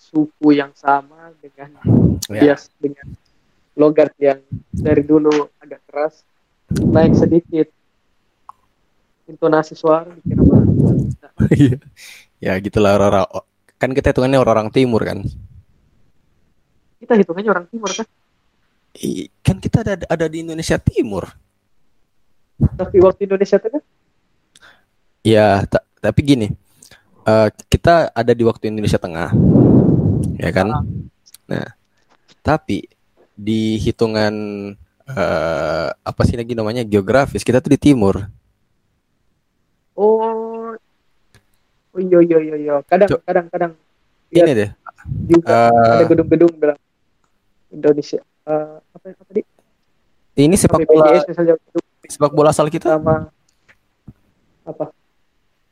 [0.00, 1.76] suku yang sama dengan
[2.28, 3.04] Ya, bias dengan
[3.72, 6.24] logat yang dari dulu agak keras
[6.72, 7.68] naik sedikit
[9.24, 10.60] intonasi suara dikira mah
[11.56, 11.76] Iya.
[12.40, 13.44] ya gitulah orang-orang.
[13.78, 15.22] Kan kita hitungannya orang-orang timur kan.
[16.98, 18.06] Kita hitungannya orang timur kan
[18.98, 21.24] I- Kan kita ada ada di Indonesia Timur.
[22.74, 23.82] tapi waktu Indonesia itu kan
[25.20, 26.46] Ya, ta- tapi gini,
[27.22, 29.34] eh, kita ada di waktu Indonesia Tengah,
[30.36, 30.72] ya kan?
[31.44, 31.66] Nah,
[32.40, 32.88] tapi
[33.34, 34.32] di hitungan
[35.04, 38.24] eh, apa sih lagi namanya geografis kita tuh di timur.
[39.94, 40.72] oh
[41.90, 43.72] oh iya iya iya iya kadang kadang kadang
[44.28, 44.54] Ini Iya.
[44.54, 44.70] deh,
[45.26, 46.78] juga eh, ada gedung-gedung bilang
[47.68, 49.42] Indonesia eh, apa apa tadi?
[50.38, 51.18] Ini sepak bola
[52.06, 52.94] sepak bola asal kita?
[52.94, 53.28] Sama
[54.64, 54.92] apa?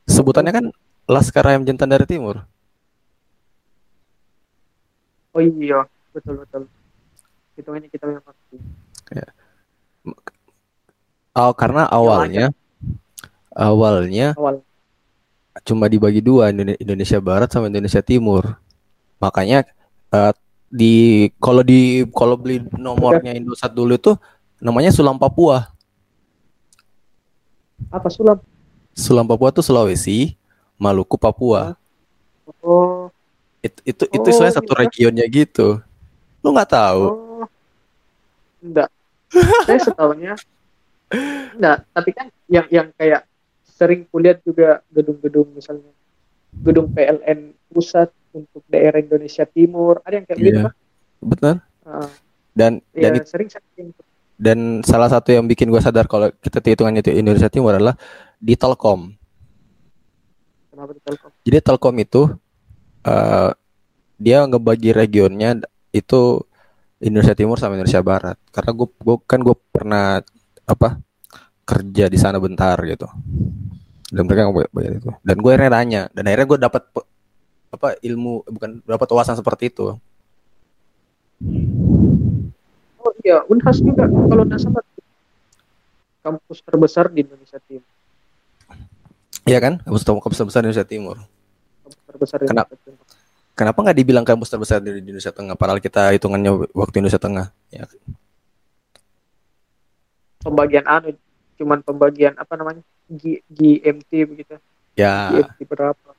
[0.06, 0.64] Sebutannya kan
[1.06, 2.42] Laskar Ayam Jantan dari Timur.
[5.30, 5.84] oh iya
[6.16, 6.62] betul betul.
[7.54, 8.34] Hitungannya kita memang
[11.36, 12.48] Oh, karena awalnya
[13.52, 14.64] awalnya awal.
[15.60, 18.56] cuma dibagi dua Indone- Indonesia Barat sama Indonesia Timur.
[19.20, 19.68] Makanya
[20.12, 20.32] eh,
[20.76, 20.94] di
[21.40, 24.20] kalau di kalau beli nomornya Indosat dulu tuh
[24.60, 25.72] namanya Sulam Papua.
[27.88, 28.36] apa sulam
[28.92, 30.36] Sulam Papua tuh Sulawesi,
[30.76, 31.76] Maluku, Papua.
[32.60, 33.08] oh
[33.60, 34.78] It- itu itu Oh, istilahnya satu gitu.
[34.78, 35.68] regionnya gitu.
[36.40, 37.02] Lu nggak tahu?
[37.10, 37.44] Oh,
[38.62, 38.88] enggak.
[39.66, 40.32] Saya setahunya
[41.56, 43.26] enggak, tapi kan yang yang kayak
[43.66, 45.90] sering kulihat juga gedung-gedung misalnya
[46.64, 50.64] gedung PLN pusat untuk daerah Indonesia Timur, ada yang kayak gitu Iya.
[50.68, 50.74] kan?
[51.24, 51.54] Betul.
[51.86, 52.10] Ah,
[52.56, 53.48] Dan dan Iya, it- sering
[54.36, 57.96] dan salah satu yang bikin gue sadar kalau kita hitungannya itu Indonesia Timur adalah
[58.36, 59.16] di Telkom.
[60.68, 61.30] kenapa di Telkom?
[61.40, 62.22] Jadi Telkom itu
[63.00, 63.50] eh
[64.16, 65.56] dia ngebagi regionnya
[65.88, 66.44] itu
[67.00, 68.36] Indonesia Timur sama Indonesia Barat.
[68.52, 68.88] Karena gue
[69.24, 70.20] kan gue pernah
[70.64, 71.00] apa
[71.64, 73.08] kerja di sana bentar gitu.
[74.12, 75.10] Dan mereka ngebagi itu.
[75.24, 76.02] Dan gue akhirnya nanya.
[76.12, 76.82] Dan akhirnya gue dapat
[77.68, 79.96] apa ilmu bukan dapat wawasan seperti itu.
[82.98, 84.82] Oh iya, Unhas juga kalau nggak salah
[86.24, 87.86] kampus terbesar di Indonesia Timur,
[89.46, 89.78] Iya kan?
[89.78, 91.16] Kampus kampus terbesar di Indonesia Timur.
[91.86, 92.74] kampus terbesar di Kenapa?
[92.74, 93.04] Indonesia Timur.
[93.56, 95.54] Kenapa nggak dibilang kampus terbesar di Indonesia Tengah?
[95.54, 97.46] Padahal kita hitungannya waktu Indonesia Tengah.
[97.70, 97.86] Ya,
[100.42, 101.14] Pembagian anu
[101.56, 104.60] cuman pembagian apa namanya G, GMT begitu
[104.92, 106.10] Ya, GMT berapa.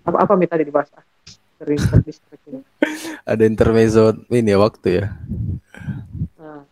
[0.00, 1.04] Apa apa minta tadi dibahas ah,
[1.60, 1.78] sering
[3.22, 5.06] ada intermezzo ini ya waktu ya.
[6.36, 6.64] Nah,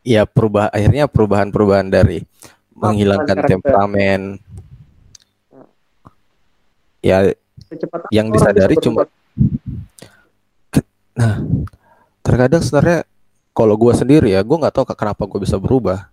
[0.00, 2.24] Iya, perubah akhirnya perubahan-perubahan dari
[2.72, 3.52] menghilangkan karakter.
[3.60, 4.40] temperamen.
[7.00, 7.32] Ya,
[7.68, 9.18] kecepatan Yang disadari cuma- berubah.
[12.20, 13.00] terkadang sebenarnya
[13.52, 16.08] kalau gue sendiri ya, gue nggak tahu kenapa gue bisa berubah.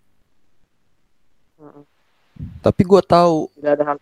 [2.61, 3.97] Tapi gue tahu tidak ada hal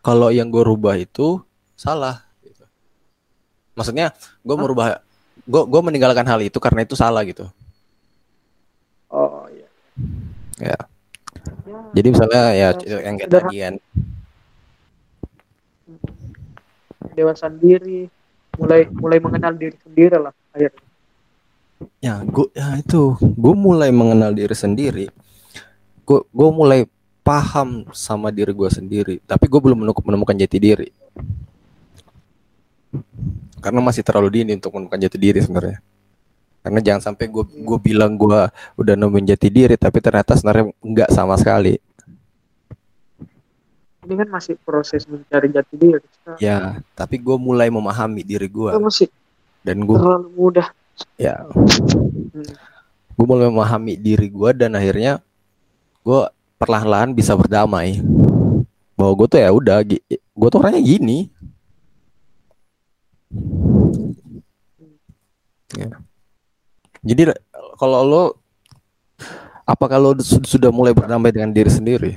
[0.00, 1.42] kalau yang gue rubah itu
[1.74, 2.22] salah.
[2.42, 2.62] gitu.
[3.74, 4.14] Maksudnya
[4.46, 5.02] gue merubah,
[5.42, 7.50] gue gue meninggalkan hal itu karena itu salah gitu.
[9.10, 9.66] oh iya
[10.56, 10.78] Ya.
[11.68, 13.74] ya, Jadi misalnya ya Ya, yang kayak kan,
[17.16, 18.08] dewasa diri
[18.56, 20.84] mulai mulai mengenal diri sendiri lah akhirnya
[22.00, 25.06] ya gue ya itu gue mulai mengenal diri sendiri.
[26.08, 26.88] Gue gue mulai
[27.26, 29.14] paham sama diri gue sendiri.
[29.26, 30.88] Tapi gue belum menemukan, jati diri.
[33.58, 35.82] Karena masih terlalu dini untuk menemukan jati diri sebenarnya.
[36.62, 38.46] Karena jangan sampai gue gue bilang gue
[38.78, 41.82] udah nemuin jati diri, tapi ternyata sebenarnya enggak sama sekali.
[44.06, 45.98] ini kan masih proses mencari jati diri
[46.38, 49.10] Ya, tapi gue mulai memahami diri gue masih
[49.66, 50.70] dan gue terlalu mudah
[51.18, 51.42] ya
[52.36, 52.52] Hmm.
[53.16, 55.18] gue mulai memahami diri gue dan akhirnya
[56.06, 56.20] gue
[56.56, 58.00] perlahan-lahan bisa berdamai.
[58.96, 61.28] Bahwa gue tuh ya udah gue tuh orangnya gini.
[65.76, 65.92] Ya.
[67.04, 67.36] jadi
[67.76, 68.24] kalau lo
[69.66, 72.12] apa kalau sudah mulai berdamai dengan diri sendiri?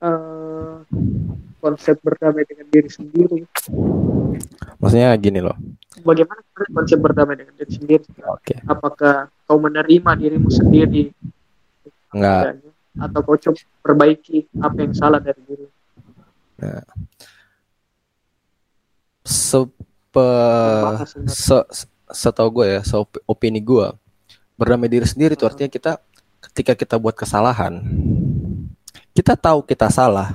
[0.00, 0.76] Eh,
[1.60, 3.44] konsep berdamai dengan diri sendiri.
[4.80, 5.54] Maksudnya gini loh.
[6.00, 6.40] Bagaimana
[6.72, 8.08] konsep berdamai dengan diri sendiri?
[8.24, 8.56] Oke.
[8.64, 11.12] Apakah kau menerima dirimu sendiri?
[12.10, 15.66] Nggak adanya, atau kau coba perbaiki apa yang salah dari diri?
[19.22, 19.70] Sepe
[20.16, 21.30] Membahas sebenarnya.
[21.30, 21.58] se,
[22.10, 22.80] setahu gue ya
[23.24, 23.86] opini gue
[24.58, 25.52] berdamai diri sendiri itu Hmm.
[25.54, 25.92] artinya kita
[26.50, 27.78] ketika kita buat kesalahan
[29.14, 30.34] kita tahu kita salah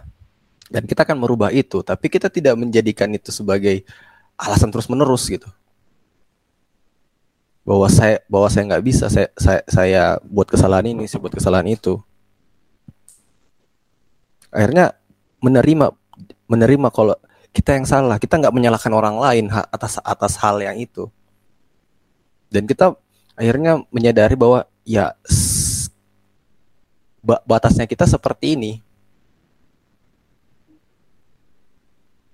[0.70, 3.86] dan kita akan merubah itu tapi kita tidak menjadikan itu sebagai
[4.39, 5.47] alasan terus menerus gitu.
[7.66, 11.66] Bahwa saya bahwa saya nggak bisa saya, saya saya buat kesalahan ini saya buat kesalahan
[11.66, 11.97] itu.
[14.53, 14.93] Akhirnya
[15.41, 15.91] menerima
[16.45, 17.18] menerima kalau
[17.49, 21.09] kita yang salah kita nggak menyalahkan orang lain atas atas hal yang itu.
[22.53, 22.93] Dan kita
[23.34, 25.18] akhirnya menyadari bahwa ya
[27.26, 28.85] batasnya kita seperti ini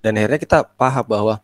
[0.02, 1.36] dan akhirnya kita paham bahwa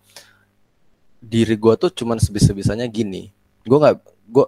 [1.22, 3.34] diri gue tuh cuman sebisa-bisanya gini.
[3.66, 3.96] Gue nggak
[4.30, 4.46] gue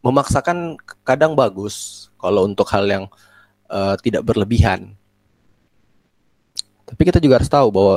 [0.00, 3.04] memaksakan kadang bagus kalau untuk hal yang
[3.68, 4.92] eh, tidak berlebihan.
[6.86, 7.96] Tapi kita juga harus tahu bahwa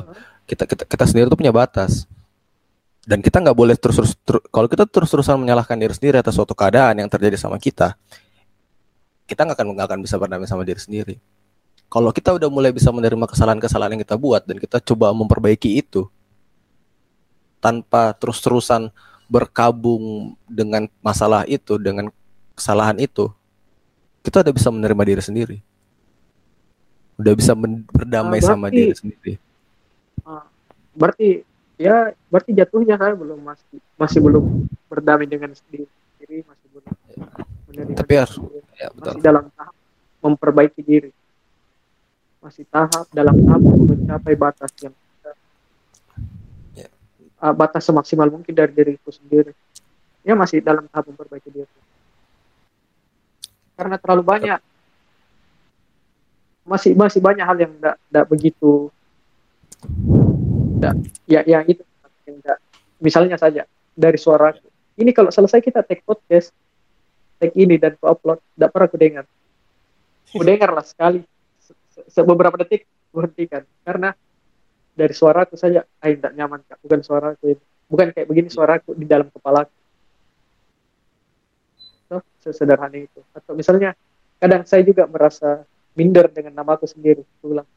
[0.50, 2.10] kita kita, kita sendiri tuh punya batas.
[3.06, 6.36] Dan kita nggak boleh terus terus ter- kalau kita terus terusan menyalahkan diri sendiri atas
[6.36, 7.98] suatu keadaan yang terjadi sama kita
[9.30, 11.16] kita nggak akan nggak akan bisa berdamai sama diri sendiri
[11.90, 16.06] kalau kita udah mulai bisa menerima kesalahan-kesalahan yang kita buat dan kita coba memperbaiki itu
[17.60, 18.94] tanpa terus-terusan
[19.26, 22.10] berkabung dengan masalah itu dengan
[22.54, 23.30] kesalahan itu
[24.22, 25.58] kita udah bisa menerima diri sendiri.
[27.16, 27.52] Udah bisa
[27.92, 29.34] berdamai Ah, sama berarti- diri sendiri.
[30.94, 31.30] Berarti
[31.80, 36.84] ya berarti jatuhnya saya belum masih masih belum berdamai dengan diri sendiri masih belum
[37.72, 38.40] menerima Tapi harus-
[38.76, 39.12] ya betul.
[39.16, 39.74] Masih dalam tahap
[40.20, 41.10] memperbaiki diri
[42.40, 44.96] masih tahap dalam tahap mencapai batas yang
[46.74, 46.88] Ya.
[47.40, 49.52] Ah, batas semaksimal mungkin dari diriku sendiri.
[50.24, 51.80] Ya masih dalam tahap memperbaiki diri.
[53.76, 54.60] Karena terlalu banyak.
[56.64, 58.92] Masih masih banyak hal yang tidak begitu.
[60.80, 60.94] Nggak
[61.28, 61.84] ya yang itu
[62.28, 62.40] yang
[63.00, 64.56] misalnya saja dari suara
[65.00, 66.52] ini kalau selesai kita take podcast
[67.40, 68.40] take ini dan ku upload.
[68.56, 69.26] Tidak pernah aku dengar.
[70.32, 71.20] Ku dengar lah sekali.
[71.20, 71.39] se- se-
[72.24, 74.14] beberapa detik ku hentikan karena
[74.94, 76.78] dari suaraku saja ah tidak nyaman kak.
[76.84, 77.64] Bukan suaraku ini.
[77.90, 79.66] Bukan kayak begini suaraku di dalam kepala.
[82.10, 83.22] So, sesederhana itu.
[83.34, 83.96] Atau misalnya
[84.38, 85.64] kadang saya juga merasa
[85.96, 87.68] minder dengan namaku sendiri aku bilang.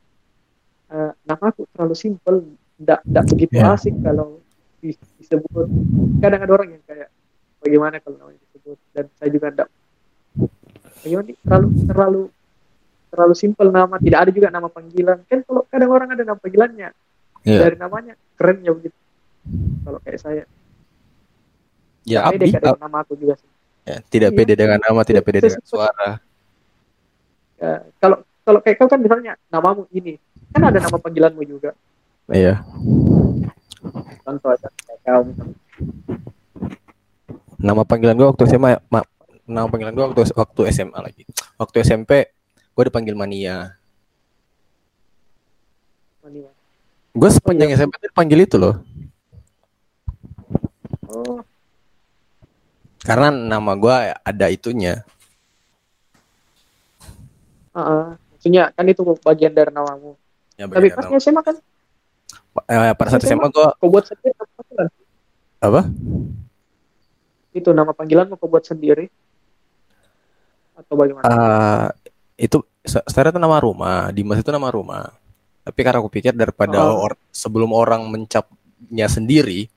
[0.93, 2.45] "Eh, namaku terlalu simpel
[2.77, 3.73] tidak tidak begitu Ya.
[3.73, 4.43] asik kalau
[4.83, 5.67] di- disebut.
[6.19, 7.09] Kadang ada orang yang kayak
[7.63, 8.77] bagaimana kalau namanya disebut?
[8.93, 9.69] Dan saya juga tidak
[11.03, 12.23] bagaimana nih, terlalu terlalu
[13.13, 16.89] terlalu simpel nama tidak ada juga nama panggilan kan kalau kadang orang ada nama panggilannya
[17.43, 17.59] Iya.
[17.61, 18.97] dari namanya kerennya begitu
[19.83, 20.45] kalau kayak saya
[22.03, 23.47] Ya Abdi, dengan nama aku juga sih.
[23.87, 24.39] Ya, tidak Iya.
[24.43, 26.19] pede dengan nama, tidak pede dengan Sesuatu- suara.
[27.59, 30.19] Ya, kalau kalau kayak kau kan misalnya namamu ini,
[30.51, 31.71] kan ada nama panggilanmu juga.
[32.27, 32.59] Iya.
[34.27, 35.55] Contoh aja kayak kau misalnya.
[37.55, 39.07] Nama panggilan gua waktu SMA, ma-
[39.47, 41.23] nama panggilan gua waktu waktu SMA lagi.
[41.55, 42.11] Waktu SMP
[42.73, 43.77] gua dipanggil Mania.
[46.21, 46.51] Mania.
[47.13, 48.81] Gue sepanjang SMP tuh dipanggil itu loh.
[51.05, 51.45] Oh,
[52.99, 55.05] Karena nama gua ada itunya.
[57.73, 58.05] heeh.
[58.31, 60.13] maksudnya kan itu bagian dari namamu.
[60.55, 61.17] Ya, Tapi pas nama.
[61.19, 61.57] SMA kan
[62.63, 63.41] Eh, pada saat SMA.
[63.41, 64.89] SMA gua kau buat sendiri nama panggilan.
[65.59, 65.81] apa?
[67.51, 69.09] Itu nama panggilanmu kau buat sendiri
[70.75, 71.25] atau bagaimana?
[71.25, 71.87] Eh,
[72.37, 75.11] itu se- secara itu nama rumah, Dimas itu nama rumah.
[75.63, 77.07] Tapi karena aku pikir daripada Oh.
[77.07, 79.71] or- sebelum orang mencapnya sendiri,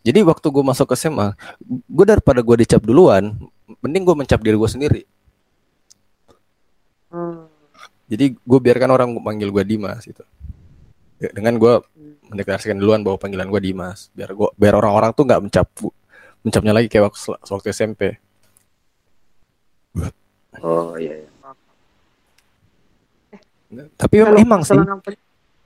[0.00, 1.36] jadi waktu gue masuk ke SMA,
[1.68, 3.36] gue daripada gue dicap duluan,
[3.84, 5.02] mending gue mencap diri gue sendiri.
[7.12, 7.48] Hmm.
[8.08, 10.24] Jadi gue biarkan orang manggil gue Dimas gitu.
[11.20, 11.82] Ya, Dengan gue
[12.30, 15.66] mendeklarasikan duluan bahwa panggilan gue Dimas, biar gua biar orang-orang tuh nggak mencap
[16.40, 18.02] mencapnya lagi kayak waktu, waktu SMP.
[20.62, 21.20] Oh iya.
[21.20, 21.28] iya.
[23.68, 24.78] Tapi Kalau emang sih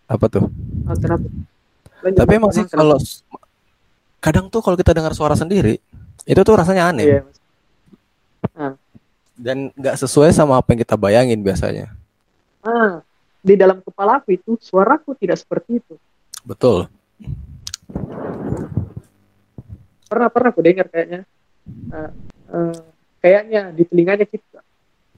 [0.06, 0.50] apa tuh?
[0.98, 1.26] kenapa?
[2.02, 2.98] Lanjut, Tapi emang sih kalau
[4.18, 5.78] kadang tuh kalau kita dengar suara sendiri
[6.22, 7.38] itu tuh rasanya aneh Iya, Mas.
[9.34, 11.90] dan nggak sesuai sama apa yang kita bayangin biasanya.
[12.62, 13.02] Ah,
[13.38, 15.94] di dalam kepala aku itu suaraku tidak seperti itu.
[16.42, 16.86] Betul.
[20.06, 21.26] Pernah pernah aku dengar kayaknya.
[21.90, 22.10] Ah,
[22.50, 22.78] ah,
[23.18, 24.61] kayaknya di telinganya kita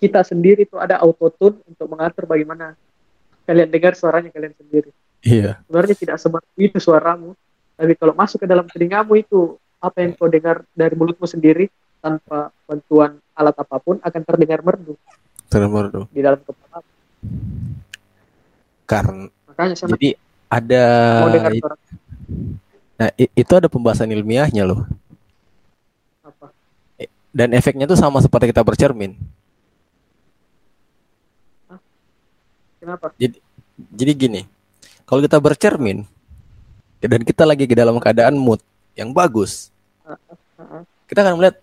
[0.05, 2.77] kita sendiri itu ada autotune untuk mengatur bagaimana
[3.49, 4.93] kalian dengar suaranya kalian sendiri.
[5.25, 5.65] Iya.
[5.65, 7.33] Sebenarnya tidak seperti itu suaramu,
[7.81, 11.69] tapi kalau masuk ke dalam telingamu itu apa yang kau dengar dari mulutmu sendiri
[12.05, 14.97] tanpa bantuan alat apa pun akan terdengar merdu
[15.49, 16.07] Terus tuh.
[16.13, 16.81] di dalam kepala.
[18.85, 20.09] Karena Makanya saya jadi
[20.53, 20.85] ada
[21.25, 21.77] mau dengar suara
[23.01, 24.85] nah, itu ada pembahasan ilmiahnya loh.
[26.21, 26.53] apa?
[27.35, 29.17] Dan efeknya tuh sama seperti kita bercermin.
[32.85, 33.07] Kenapa?
[33.97, 34.45] Jadi gini,
[35.09, 36.05] kalau kita bercermin
[37.01, 38.61] dan kita lagi di dalam keadaan mood
[38.93, 39.73] yang bagus,
[40.05, 40.21] ah.
[41.09, 41.57] kita akan melihat,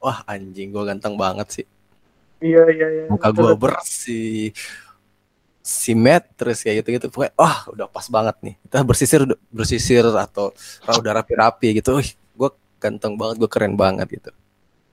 [0.00, 1.66] wah anjing gue ganteng banget sih,
[2.40, 3.04] Iya iya iya.
[3.12, 4.56] muka gue bersih,
[5.60, 8.54] simetris kayak gitu-gitu, pokoknya wah udah pas banget nih.
[8.64, 9.20] Kita bersisir
[9.52, 10.56] bersisir atau
[10.88, 12.50] udah rapi-rapi gitu, wih gue
[12.80, 14.32] ganteng banget, gue keren banget gitu.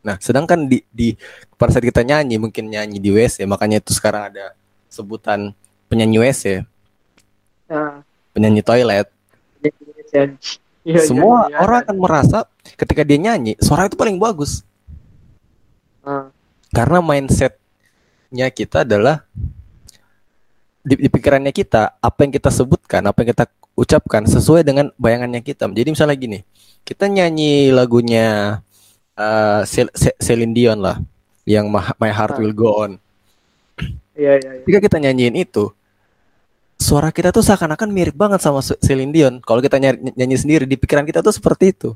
[0.03, 1.15] Nah, sedangkan di di
[1.55, 4.51] pada saat kita nyanyi, mungkin nyanyi di WC, makanya itu sekarang ada
[4.93, 5.57] sebutan
[5.89, 6.43] penyanyi WC,
[7.65, 9.09] Nah, penyanyi toilet.
[10.85, 11.57] iya, semua iya, iya.
[11.57, 12.37] orang akan merasa
[12.77, 14.61] ketika dia nyanyi suara itu paling bagus.
[16.03, 16.29] Ah,
[16.69, 19.25] karena mindsetnya kita adalah
[20.83, 25.39] di, di pikirannya kita apa yang kita sebutkan apa yang kita ucapkan sesuai dengan bayangannya
[25.39, 25.65] kita.
[25.71, 26.39] Jadi misalnya gini
[26.83, 28.59] kita nyanyi lagunya
[29.63, 30.99] Ce- Celine Dion lah
[31.47, 32.91] yang My Heart Will Go On
[34.13, 34.61] iya iya iya.
[34.63, 35.73] ketika kita nyanyiin itu
[36.75, 40.65] suara kita tuh seakan-akan mirip banget sama Ce- Celine Dion kalau kita nyanyi, nyanyi sendiri
[40.65, 41.95] di pikiran kita tuh seperti itu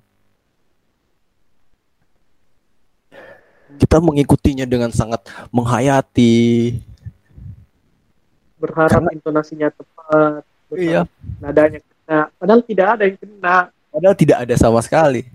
[3.78, 5.22] kita mengikutinya dengan sangat
[5.54, 6.78] menghayati
[8.58, 10.42] Berharap Karena- intonasinya tepat,
[10.74, 11.06] iya
[11.38, 12.34] nadanya kena.
[12.42, 13.58] Padahal tidak ada yang kena.
[13.94, 15.30] padahal tidak ada sama sekali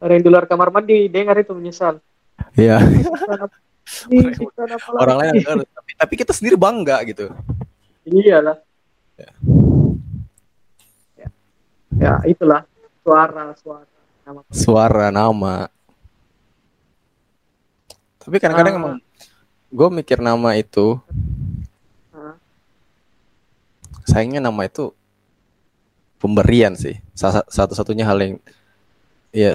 [0.00, 2.00] Orang yang di luar kamar mandi dengar itu menyesal.
[2.52, 2.80] Iya
[3.86, 5.40] Orang- orang lain lagi?
[5.40, 5.72] nggak ngerti.
[5.72, 7.30] tapi, tapi kita sendiri bangga gitu
[8.02, 8.58] Iyalah.
[9.16, 9.30] Ya.
[11.16, 11.28] Ya.
[11.92, 12.62] Ya, itulah
[13.00, 13.86] suara suara
[14.22, 15.54] nama suara nama
[18.18, 18.80] tapi kadang-kadang Ah.
[18.80, 18.94] emang
[19.68, 20.98] gue mikir nama itu
[22.10, 22.34] Ah,
[24.04, 24.90] sayangnya nama itu
[26.16, 28.34] pemberian sih Sa- satu-satunya hal yang
[29.30, 29.52] ya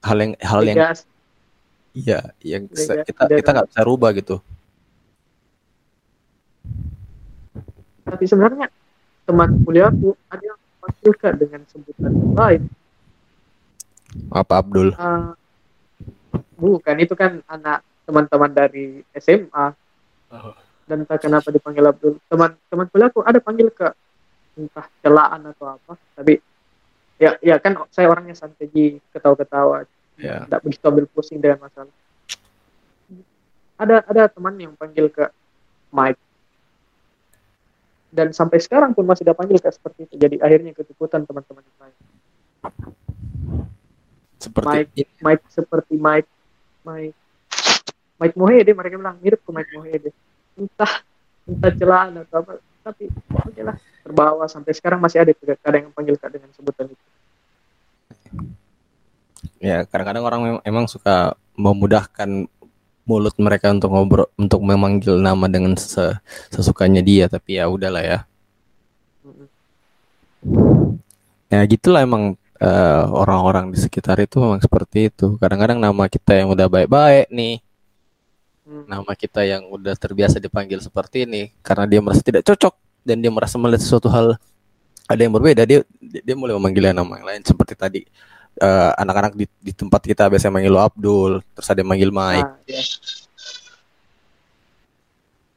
[0.00, 0.76] hal yang hal yang.
[1.92, 4.36] Iya yang Beda- kita beda kita nggak bisa rubah gitu
[8.08, 8.66] Tapi sebenarnya
[9.28, 12.62] teman kuliahku ada yang memanggilkan dengan sebutan lain.
[14.32, 15.36] apa Abdul Ah,
[16.56, 19.76] bukan, itu kan anak teman-teman dari SMA.
[20.32, 20.56] Oh.
[20.88, 22.16] Dan entah kenapa dipanggil Abdul.
[22.24, 23.92] Teman teman kuliahku ada panggil ke
[24.56, 25.92] entah celaan atau apa.
[26.16, 26.40] Tapi
[27.20, 28.72] ya ya kan saya orangnya santai
[29.12, 29.84] ketawa-ketawa,
[30.18, 31.94] ya tidak begitu ambil pusing dengan masalah.
[33.78, 35.30] Ada ada teman yang panggil ke
[35.94, 36.18] Mike.
[38.08, 40.14] Dan sampai sekarang pun masih dipanggil kayak seperti itu.
[40.18, 41.96] Jadi akhirnya ikut-ikutan teman-teman yang lain.
[44.38, 46.30] seperti Mike Mike seperti Mike
[46.86, 47.18] Mike
[48.18, 50.10] Mike Mohede mereka bilang mirip ke Mike Mohede
[50.54, 51.02] entah
[51.44, 52.52] entah celana atau apa
[52.86, 57.04] tapi oke lah terbawa sampai sekarang masih ada kadang yang panggil kak dengan sebutan itu
[59.58, 62.46] ya kadang-kadang orang memang, emang suka memudahkan
[63.08, 66.20] mulut mereka untuk ngobrol untuk memanggil nama dengan ses
[66.52, 68.18] sesukanya dia tapi ya udahlah ya.
[71.48, 75.40] Ya gitulah emang orang eh, orang-orang di sekitar itu memang seperti itu.
[75.40, 77.64] Kadang-kadang nama kita yang udah baik-baik nih
[78.68, 78.84] hmm.
[78.84, 83.32] nama kita yang udah terbiasa dipanggil seperti ini karena dia merasa tidak cocok dan dia
[83.32, 84.36] merasa melihat sesuatu hal
[85.08, 88.02] ada yang berbeda dia dia mulai memanggil nama yang lain seperti tadi
[88.58, 92.42] uh, anak-anak di, di tempat kita biasanya manggil lo Abdul, terus ada yang manggil Mike.
[92.44, 92.82] Nah, iya.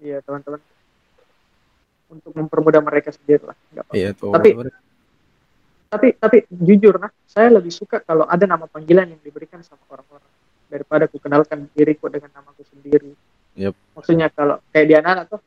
[0.02, 0.62] iya teman-teman.
[2.12, 3.58] Untuk mempermudah mereka sendiri lah.
[3.96, 4.52] Iya, tuh, tapi
[5.92, 10.32] tapi tapi jujur nah, saya lebih suka kalau ada nama panggilan yang diberikan sama orang-orang
[10.72, 13.12] daripada aku kenalkan diriku dengan namaku sendiri.
[13.60, 13.76] Yep.
[14.00, 15.44] Maksudnya kalau kayak dia anak tuh,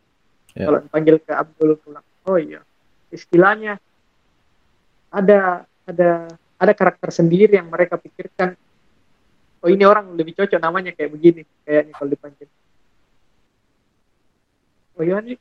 [0.52, 0.68] yep.
[0.68, 2.60] kalau dipanggil ke Abdul pulang, oh iya,
[3.08, 3.80] istilahnya
[5.08, 6.28] ada ada
[6.64, 8.56] ada karakter sendiri yang mereka pikirkan.
[9.64, 12.48] Oh ini orang lebih cocok namanya kayak begini kayaknya kalau dipanggil
[14.94, 15.38] oh iya nih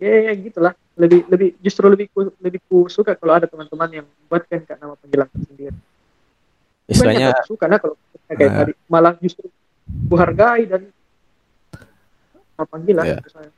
[0.00, 0.74] ya, ya gitulah.
[0.94, 4.94] Lebih lebih justru lebih ku, lebih ku suka kalau ada teman-teman yang buatkan kak nama
[4.94, 5.74] panggilan sendiri
[6.86, 7.96] istilahnya suka nah kalau
[8.30, 8.72] kayak uh, tadi.
[8.86, 9.48] Malah justru
[10.06, 10.86] ku hargai dan
[12.54, 13.18] nama panggilan yeah.
[13.18, 13.50] Gitu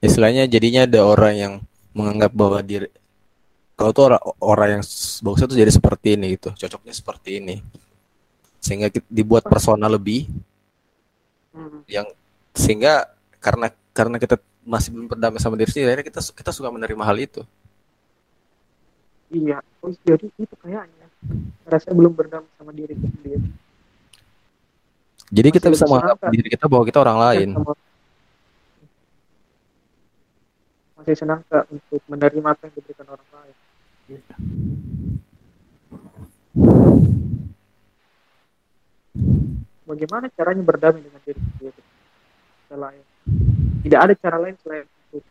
[0.00, 1.54] istilahnya jadinya ada orang yang
[1.92, 2.88] menganggap bahwa diri
[3.80, 4.82] kalau tuh orang, orang yang
[5.24, 7.64] bagusnya tuh jadi seperti ini gitu cocoknya seperti ini.
[8.60, 10.28] Sehingga dibuat persona lebih.
[11.50, 11.82] Hmm.
[11.90, 12.06] yang
[12.54, 13.10] sehingga
[13.42, 17.42] karena karena kita masih belum berdamai sama diri sendiri kita kita suka menerima hal itu.
[19.34, 21.10] Iya oh, jadi itu kayaknya.
[21.66, 23.50] Rasa belum berdamai sama diri sendiri.
[25.26, 27.48] Jadi masih kita bisa menganggap diri kita bahwa kita orang lain.
[31.02, 33.56] Masih senang kak untuk menerima apa yang diberikan orang lain
[39.86, 41.82] Bagaimana caranya berdamai dengan diri sendiri?
[42.70, 43.04] Selain
[43.80, 45.24] tidak ada cara lain selain untuk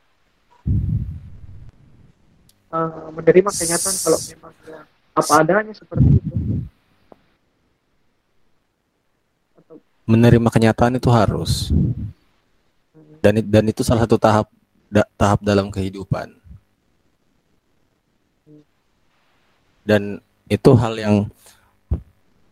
[2.73, 4.79] uh, menerima kenyataan kalau memang ya,
[5.13, 6.35] apa adanya seperti itu.
[9.57, 9.75] Atau...
[10.09, 11.69] Menerima kenyataan itu harus.
[13.19, 14.47] Dan dan itu salah satu tahap
[14.87, 16.38] da, tahap dalam kehidupan
[19.89, 21.15] dan itu hal yang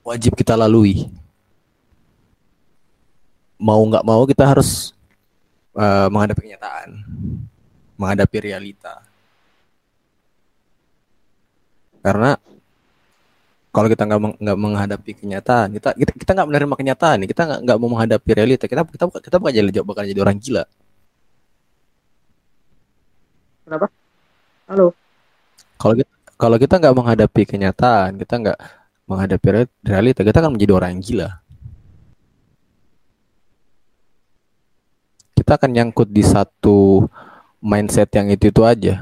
[0.02, 1.06] wajib kita lalui.
[3.62, 4.98] Mau nggak mau kita harus
[5.78, 6.90] uh, menghadapi kenyataan
[7.98, 9.06] menghadapi realita.
[12.02, 12.38] Karena
[13.70, 17.78] kalau kita nggak nggak menghadapi kenyataan kita kita kita nggak menerima kenyataan kita nggak nggak
[17.78, 18.66] mau menghadapi realita.
[18.66, 20.64] Kita kita kita bakal jadi bakal jadi orang gila.
[23.66, 23.86] Kenapa?
[24.70, 24.94] Halo.
[25.78, 28.60] Kalau kita kalau kita nggak menghadapi kenyataan, kita nggak
[29.10, 31.30] menghadapi realita, kita akan menjadi orang yang gila.
[35.34, 37.10] Kita akan nyangkut di satu
[37.58, 39.02] mindset yang itu itu aja.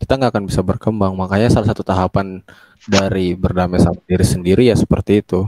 [0.00, 1.12] Kita nggak akan bisa berkembang.
[1.16, 2.40] Makanya salah satu tahapan
[2.88, 5.44] dari berdamai sama diri sendiri ya seperti itu.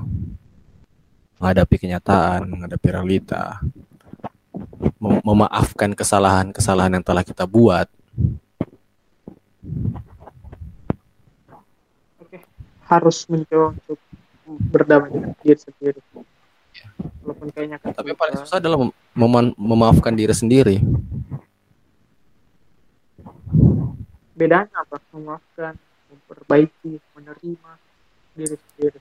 [1.36, 3.60] Menghadapi kenyataan, menghadapi realita
[5.06, 7.86] mem memaafkan kesalahan-kesalahan yang telah kita buat.
[12.18, 12.42] Oke,
[12.90, 13.98] harus mencoba untuk
[14.46, 16.00] berdamai dengan diri sendiri.
[16.76, 16.88] Ya.
[17.24, 20.76] Walaupun kayaknya kan Tapi paling susah adalah mem mem memaafkan diri sendiri.
[24.36, 25.00] Bedanya apa?
[25.14, 25.78] Memaafkan,
[26.12, 27.72] memperbaiki, menerima
[28.36, 29.00] diri sendiri.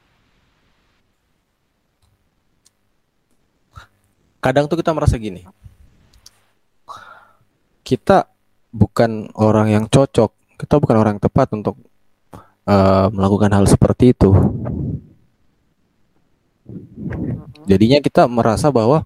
[4.46, 5.42] kadang tuh kita merasa gini
[7.86, 8.26] kita
[8.74, 10.58] bukan orang yang cocok.
[10.58, 11.78] Kita bukan orang yang tepat untuk
[12.66, 14.34] uh, melakukan hal seperti itu.
[17.70, 19.06] Jadinya kita merasa bahwa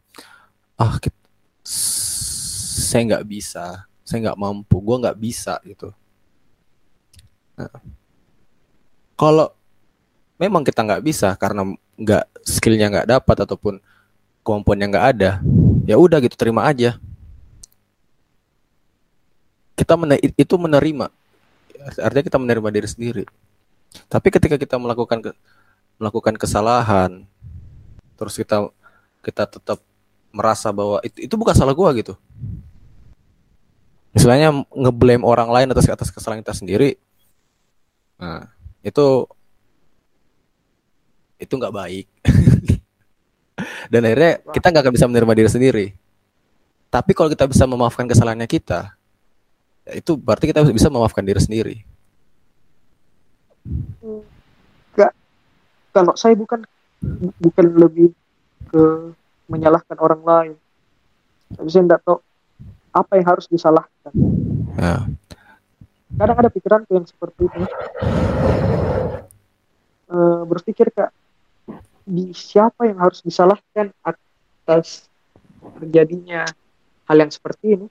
[0.79, 1.19] ah kita,
[2.87, 3.83] saya nggak bisa.
[4.07, 4.79] Saya nggak mampu.
[4.79, 5.91] Gue nggak bisa gitu.
[7.59, 7.75] Nah,
[9.19, 9.51] kalau
[10.39, 11.67] memang kita nggak bisa karena
[11.99, 13.83] nggak skillnya nggak dapat ataupun
[14.39, 15.31] kemampuan yang nggak ada
[15.83, 16.95] ya udah gitu terima aja
[19.79, 21.07] kita mener itu menerima
[22.03, 23.23] artinya kita menerima diri sendiri
[24.11, 25.31] tapi ketika kita melakukan ke,
[25.95, 27.23] melakukan kesalahan
[28.19, 28.67] terus kita
[29.23, 29.79] kita tetap
[30.35, 32.19] merasa bahwa itu itu bukan salah gua gitu
[34.11, 36.99] misalnya ngeblame orang lain atas atas kesalahan kita sendiri
[38.19, 38.43] Nah,
[38.83, 39.23] itu
[41.39, 42.05] itu nggak baik.
[43.91, 45.85] Dan akhirnya kita nggak akan bisa menerima diri sendiri.
[46.91, 48.98] Tapi kalau kita bisa memaafkan kesalahannya kita,
[49.95, 51.75] itu berarti kita bisa memaafkan diri sendiri.
[54.03, 55.13] Enggak.
[55.93, 56.63] Kalau saya bukan
[57.39, 58.09] bukan lebih
[58.69, 58.83] ke
[59.49, 60.53] menyalahkan orang lain.
[61.49, 62.17] Tapi saya tidak tahu
[62.93, 64.13] apa yang harus disalahkan.
[64.77, 65.09] Nah,
[66.09, 67.61] Kadang ada pikiran yang seperti itu.
[70.09, 71.13] Eh, berpikir kak,
[72.01, 75.05] di siapa yang harus disalahkan atas
[75.77, 76.49] terjadinya
[77.05, 77.87] hal yang seperti ini?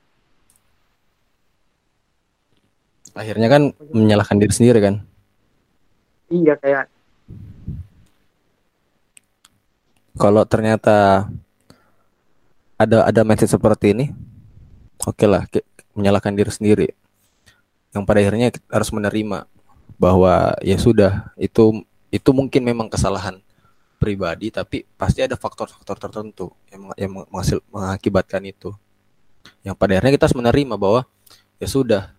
[3.18, 4.94] Akhirnya kan menyalahkan diri sendiri kan.
[6.30, 6.86] Iya kayak
[10.18, 11.30] Kalau ternyata
[12.74, 14.10] ada ada mindset seperti ini,
[14.98, 15.62] oke lah ki-
[15.94, 16.88] menyalahkan diri sendiri.
[17.94, 19.46] Yang pada akhirnya kita harus menerima
[19.94, 23.38] bahwa ya sudah itu itu mungkin memang kesalahan
[24.02, 28.74] pribadi, tapi pasti ada faktor-faktor tertentu yang yang menghasil, mengakibatkan itu.
[29.62, 31.06] Yang pada akhirnya kita harus menerima bahwa
[31.62, 32.17] ya sudah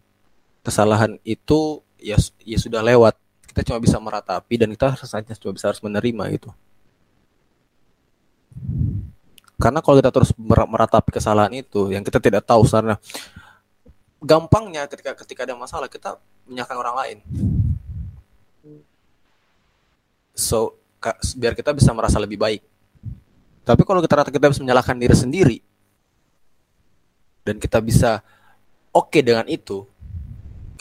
[0.70, 2.16] kesalahan itu ya
[2.46, 3.18] ya sudah lewat.
[3.50, 6.50] Kita cuma bisa meratapi dan kita harus hanya cuma bisa harus menerima gitu.
[9.60, 12.96] Karena kalau kita terus mer- meratapi kesalahan itu, yang kita tidak tahu sebenarnya,
[14.24, 16.16] gampangnya ketika ketika ada masalah kita
[16.48, 17.18] menyalahkan orang lain.
[20.32, 20.80] So
[21.36, 22.64] biar kita bisa merasa lebih baik.
[23.68, 25.58] Tapi kalau kita rata kita bisa menyalahkan diri sendiri
[27.44, 28.24] dan kita bisa
[28.96, 29.84] oke dengan itu,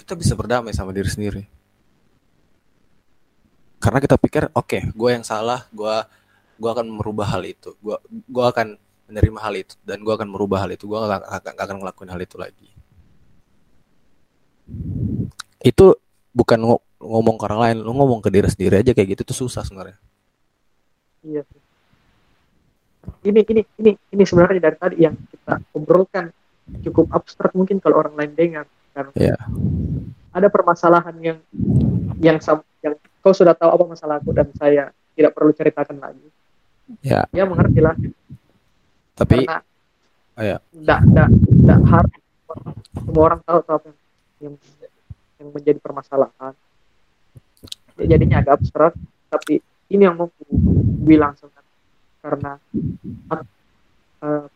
[0.08, 1.44] kita bisa berdamai sama diri sendiri.
[3.76, 5.96] Karena kita pikir, oke, gue yang salah, gue
[6.56, 7.76] gue akan merubah hal itu.
[7.76, 10.88] Gue gue akan menerima hal itu dan gue akan merubah hal itu.
[10.88, 12.68] Gue gak, akan gak akan ngelakuin hal itu lagi.
[15.60, 16.00] Itu
[16.32, 19.44] bukan ngo- ngomong ke orang lain lu ngomong ke diri sendiri aja kayak gitu tuh
[19.44, 20.00] susah sebenarnya.
[21.20, 21.44] Iya.
[23.28, 26.32] Ini ini ini ini sebenarnya dari tadi yang kita obrolkan.
[26.80, 28.64] Cukup abstrak mungkin kalau orang lain dengar
[28.98, 29.38] karena Iya.
[30.34, 31.38] ada permasalahan yang
[32.18, 32.42] yang
[32.82, 36.26] yang kau sudah tahu apa masalahku dan saya tidak perlu ceritakan lagi.
[37.06, 37.94] ya Ya mengertilah
[39.14, 39.62] tapi karena
[40.34, 42.18] oh ya tidak tidak tidak harus
[43.06, 43.98] semua orang tahu tahu apa yang
[44.42, 44.54] yang,
[45.38, 46.54] yang menjadi permasalahan.
[47.98, 48.98] Ya, jadinya agak abstrak
[49.30, 49.62] tapi
[49.94, 50.26] ini yang mau
[51.06, 51.74] bilang sebenarnya
[52.18, 52.52] karena
[54.26, 54.46] eh,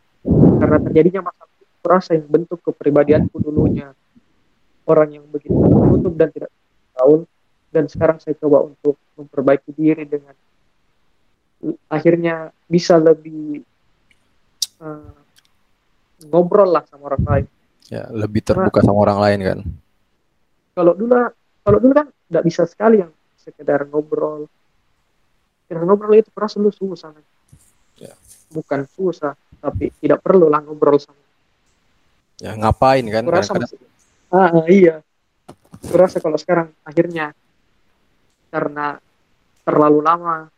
[0.58, 1.50] karena terjadinya masalah
[1.82, 3.90] rasa yang bentuk kepribadianku dulunya
[4.92, 6.50] orang yang begitu tertutup dan tidak
[6.92, 7.24] tahu.
[7.72, 10.36] Dan sekarang saya coba untuk memperbaiki diri dengan
[11.88, 13.64] akhirnya bisa lebih
[14.84, 15.16] eh,
[16.28, 17.46] ngobrol lah sama orang lain.
[17.88, 19.58] Ya lebih terbuka sama orang lain kan?
[20.76, 21.12] Kalau dulu
[21.64, 24.44] kalau dulu kan tidak bisa sekali yang sekedar ngobrol.
[25.64, 27.24] Sekedar ngobrol itu perasa lu susah men.
[28.00, 28.18] Ya.
[28.50, 31.22] bukan susah tapi tidak perlu lah ngobrol sama
[32.42, 33.22] ya ngapain kan?
[33.22, 33.70] Kadang-kadang
[34.32, 35.04] ah, ah, iya.
[35.84, 37.36] Aku rasa kalau sekarang akhirnya.
[38.52, 39.00] Karena
[39.64, 40.50] terlalu lama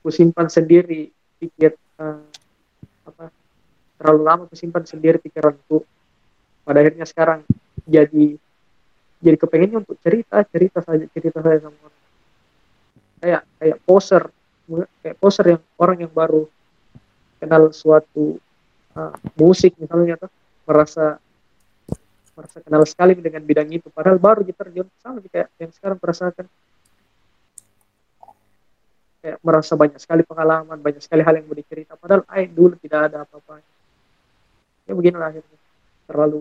[0.00, 0.08] aku
[0.48, 1.10] sendiri
[1.42, 2.22] pikir eh,
[3.06, 3.28] apa
[3.98, 5.82] terlalu lama aku simpan sendiri pikiranku.
[6.66, 7.42] Pada akhirnya sekarang
[7.86, 8.38] jadi
[9.22, 12.02] jadi kepengennya untuk cerita cerita saja cerita saja sama orang.
[13.22, 14.22] Kayak kayak poser
[15.02, 16.50] kayak poser yang orang yang baru
[17.38, 18.38] kenal suatu
[18.98, 20.30] uh, musik misalnya tuh
[20.66, 21.22] merasa
[22.36, 23.88] merasa kenal sekali dengan bidang itu.
[23.88, 26.46] Padahal baru kita terjun sama kayak yang sekarang merasakan
[29.24, 31.96] kayak merasa banyak sekali pengalaman banyak sekali hal yang mau dicerita.
[31.96, 33.64] Padahal ay dulu tidak ada apa-apa
[34.86, 35.58] ya beginilah akhirnya.
[36.06, 36.40] Terlalu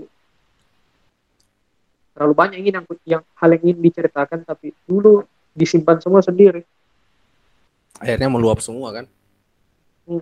[2.15, 5.23] terlalu banyak ingin yang, yang hal yang ingin diceritakan tapi dulu
[5.55, 6.61] disimpan semua sendiri.
[7.97, 9.07] Akhirnya meluap semua kan?
[10.05, 10.21] Hmm.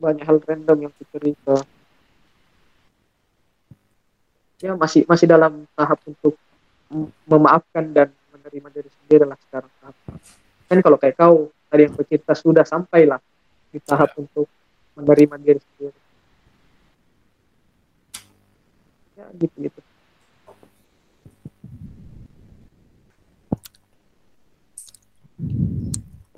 [0.00, 1.60] banyak hal random yang dicerita
[4.62, 6.38] ya masih masih dalam tahap untuk
[7.26, 9.70] memaafkan dan menerima diri sendiri lah sekarang.
[9.80, 9.96] Tahap
[10.64, 11.36] kan kalau kayak kau
[11.68, 13.20] tadi yang kau cerita sudah sampailah
[13.70, 14.46] di tahap untuk
[14.94, 15.98] menerima diri sendiri.
[19.14, 19.80] Ya gitu gitu.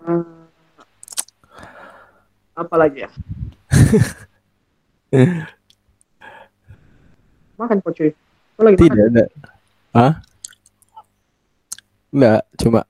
[0.07, 0.47] Hmm,
[2.57, 3.11] apa lagi ya
[7.57, 8.11] makan kok cuy.
[8.57, 8.89] Kau lagi makan.
[8.89, 9.25] Tidak ada
[9.97, 10.13] Hah?
[12.13, 12.81] Enggak, cuma.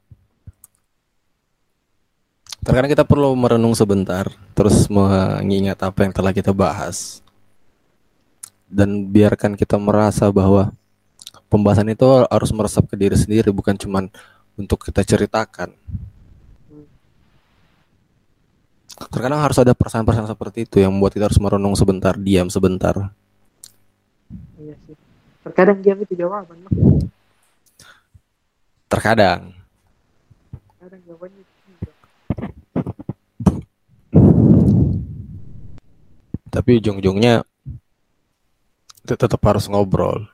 [2.67, 4.27] Terkadang kita perlu merenung sebentar,
[4.59, 7.23] terus mengingat apa yang telah kita bahas.
[8.67, 10.75] Dan biarkan kita merasa bahwa
[11.47, 14.11] pembahasan itu harus meresap ke diri sendiri bukan cuman
[14.59, 15.71] untuk kita ceritakan.
[18.97, 23.15] Terkadang harus ada perasaan-perasaan seperti itu yang membuat kita harus merenung sebentar diam sebentar
[24.67, 24.99] iya sih
[25.47, 26.75] terkadang diam itu jawaban Mak.
[28.91, 29.55] terkadang
[30.75, 31.95] terkadang jawabannya tidak.
[36.51, 37.47] tapi ujung-ujungnya
[39.07, 40.27] tetap harus ngobrol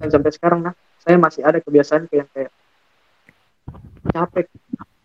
[0.00, 0.72] dan sampai sekarang nah
[1.04, 2.52] saya masih ada kebiasaan kayak kayak
[4.08, 4.46] capek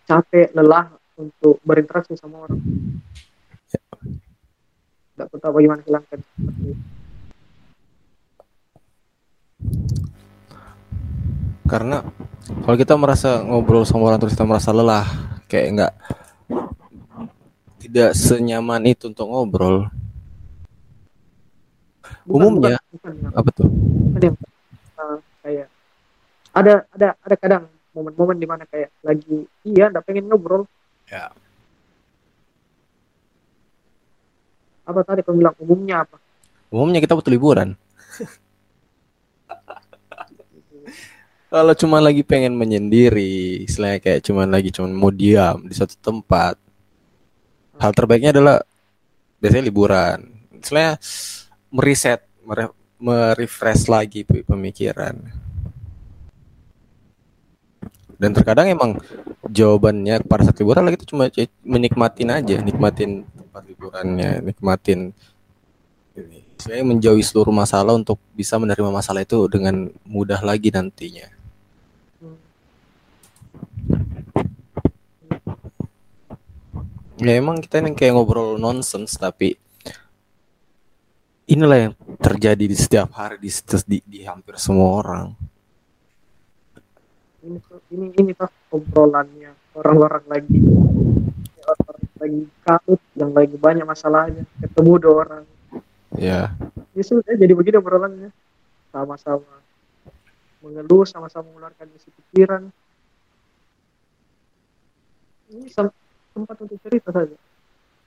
[0.07, 2.59] capek lelah untuk berinteraksi sama orang
[5.13, 6.83] tidak tahu bagaimana hilangkan seperti itu.
[11.63, 12.05] karena
[12.67, 15.07] kalau kita merasa ngobrol sama orang terus kita merasa lelah
[15.47, 15.93] kayak nggak
[17.81, 19.87] tidak senyaman itu untuk ngobrol
[22.23, 22.79] Bukan, Umumnya.
[22.87, 24.33] bukan, bukan, apa tuh bukan
[24.95, 25.67] uh, kayak
[26.55, 30.63] ada ada ada kadang momen-momen di mana kayak lagi iya nggak pengen ngobrol
[31.13, 31.29] Ya.
[34.83, 36.17] apa tadi kamu bilang umumnya apa?
[36.73, 37.77] Umumnya kita butuh liburan.
[41.53, 46.57] Kalau cuma lagi pengen menyendiri istilahnya kayak cuma lagi cuma mau diam di satu tempat
[47.77, 48.57] hal terbaiknya adalah
[49.37, 50.33] biasanya liburan.
[50.57, 50.97] Istilahnya
[51.69, 55.42] meriset mere- merefresh lagi pe- pemikiran
[58.23, 59.03] dan terkadang emang
[59.51, 61.27] jawabannya pada saat liburan lagi itu cuma
[61.67, 65.11] menikmatin aja nikmatin tempat liburannya nikmatin
[66.15, 66.39] ini.
[66.55, 71.27] Saya menjauhi seluruh masalah untuk bisa menerima masalah itu dengan mudah lagi nantinya.
[77.19, 79.59] Ya emang kita yang kayak ngobrol nonsens tapi
[81.43, 81.93] inilah yang
[82.23, 83.51] terjadi di setiap hari di,
[83.83, 85.52] di, di hampir semua orang
[87.93, 90.59] ini ini ini tuh obrolannya orang-orang lagi.
[91.63, 94.43] Orang lagi kalut yang lagi banyak masalahnya.
[94.59, 95.43] Ketemu dua orang.
[96.17, 96.57] Ya.
[96.97, 98.29] Ya sudah jadi begini obrolannya.
[98.89, 99.61] Sama-sama
[100.63, 102.71] mengeluh sama-sama mengeluarkan isi pikiran.
[105.53, 105.69] Ini
[106.33, 107.37] tempat untuk cerita saja.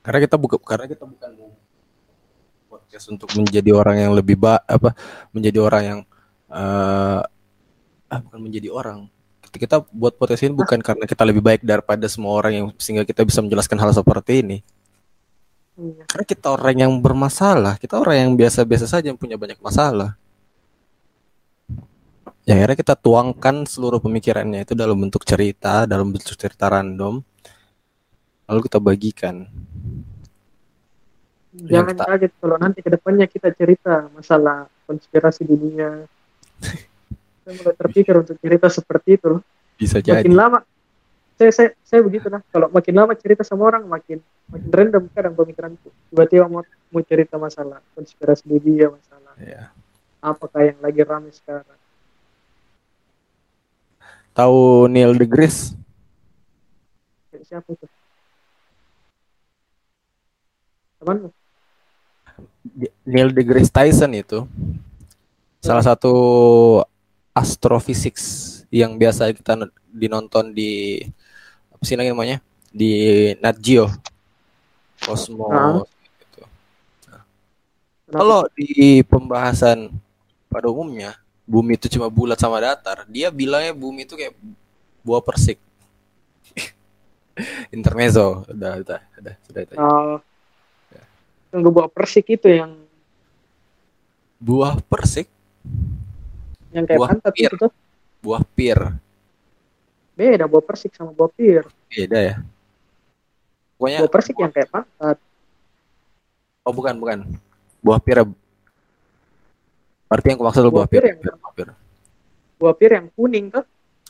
[0.03, 1.31] Karena kita buka karena kita bukan
[2.67, 4.95] podcast untuk menjadi orang yang lebih ba apa
[5.31, 6.01] menjadi orang yang
[6.51, 7.23] eh
[8.11, 9.11] ah, bukan menjadi orang
[9.57, 13.25] kita, buat podcast ini bukan karena kita lebih baik daripada semua orang yang sehingga kita
[13.25, 14.59] bisa menjelaskan hal seperti ini.
[15.77, 16.05] Iya.
[16.09, 17.77] Karena kita orang yang bermasalah.
[17.77, 20.17] Kita orang yang biasa-biasa saja yang punya banyak masalah.
[22.47, 27.21] Ya akhirnya kita tuangkan seluruh pemikirannya itu dalam bentuk cerita dalam bentuk cerita random.
[28.47, 29.51] Lalu kita bagikan.
[31.57, 36.05] Jangan kita- kaget kalau nanti ke depannya kita cerita masalah konspirasi dunia
[37.47, 39.39] saya mulai terpikir untuk cerita seperti itu.
[39.39, 39.43] Loh
[39.79, 40.19] bisa jadi.
[40.19, 40.59] makin lama
[41.37, 42.43] saya saya saya begitu lah.
[42.51, 44.19] Kalau makin lama cerita sama orang makin
[44.51, 45.95] makin random kadang pemikiranku.
[46.11, 49.71] Tiba-tiba mau mau cerita masalah konspirasi dunia masalah ya.
[50.19, 51.79] apakah yang lagi ramai sekarang.
[54.35, 55.79] Tahu Neil deGrasse?
[57.47, 57.87] Siapa itu?
[60.99, 61.31] Temanmu
[63.07, 64.49] Neil deGrasse Tyson itu.
[65.63, 66.15] Salah satu
[67.37, 68.17] astrofisik
[68.73, 71.05] yang biasa kita dinonton di
[71.69, 72.41] apa sih namanya
[72.73, 73.93] di Nat Geo
[75.05, 75.85] Cosmos Ah.
[75.85, 76.43] gitu.
[78.09, 79.93] Kalau di pembahasan
[80.49, 84.33] pada umumnya bumi itu cuma bulat sama datar, dia bilangnya bumi itu kayak
[85.05, 85.61] buah persik.
[87.77, 89.75] Intermezzo, udah, udah, udah, sudah itu.
[89.77, 90.17] Oh,
[91.53, 92.73] yang bawa persik itu yang
[94.37, 95.33] Buah persik,
[96.77, 97.49] yang kayak Buah pantat pir.
[97.49, 97.73] itu tuh
[98.21, 98.79] buah pir,
[100.13, 102.37] beda buah persik sama buah pir beda ya.
[103.77, 105.17] Pokoknya, buah persik yang kayak pantat
[106.63, 107.19] oh bukan, bukan,
[107.81, 108.19] buah pir.
[110.07, 111.01] Berarti yang maksud Buah buah pir.
[111.01, 111.69] pir yang- Buah pir.
[112.57, 113.65] buah pir yang kuning tuh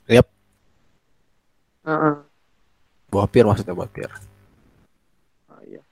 [0.07, 0.27] Yap.
[1.83, 2.17] Ah, ah.
[3.07, 4.11] Buah pir maksudnya buah pir.
[5.47, 5.83] Ah, iya.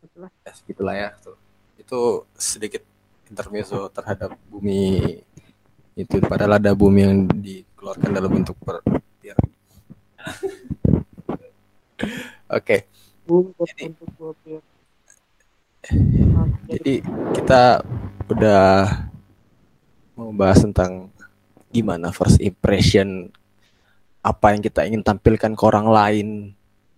[0.00, 0.32] Itulah.
[0.46, 1.10] Ya, segitulah ya.
[1.18, 1.34] Tuh.
[1.74, 2.86] Itu sedikit
[3.26, 5.18] intermezzo terhadap bumi
[5.98, 8.78] itu padahal ada bumi yang dikeluarkan dalam bentuk per.
[12.46, 12.86] Oke,
[13.26, 14.58] Bungkus Jadi- jadi
[16.66, 16.94] jadi
[17.34, 17.82] kita
[18.26, 18.62] udah
[20.18, 21.10] mau bahas tentang
[21.70, 23.30] gimana first impression
[24.18, 26.28] apa yang kita ingin tampilkan ke orang lain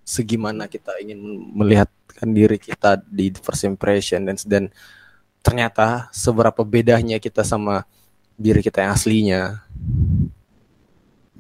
[0.09, 1.21] segimana kita ingin
[1.53, 4.65] melihatkan diri kita di first impression dan dan
[5.45, 7.85] ternyata seberapa bedanya kita sama
[8.41, 9.43] diri kita yang aslinya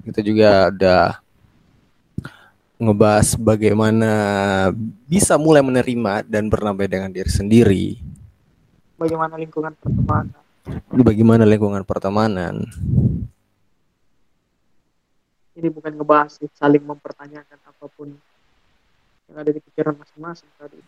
[0.04, 1.04] kita juga udah
[2.78, 4.10] ngebahas bagaimana
[5.04, 7.86] bisa mulai menerima dan bernamai dengan diri sendiri.
[8.94, 10.38] Bagaimana lingkungan pertemanan.
[10.94, 12.62] Bagaimana lingkungan pertemanan.
[15.58, 18.14] Ini bukan ngebahas saling mempertanyakan apa pun
[19.28, 20.80] yang ada di pikiran masing-masing tadi.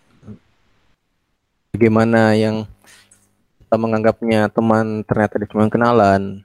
[1.77, 2.65] Bagaimana yang
[3.63, 6.43] kita menganggapnya teman ternyata dia cuma kenalan.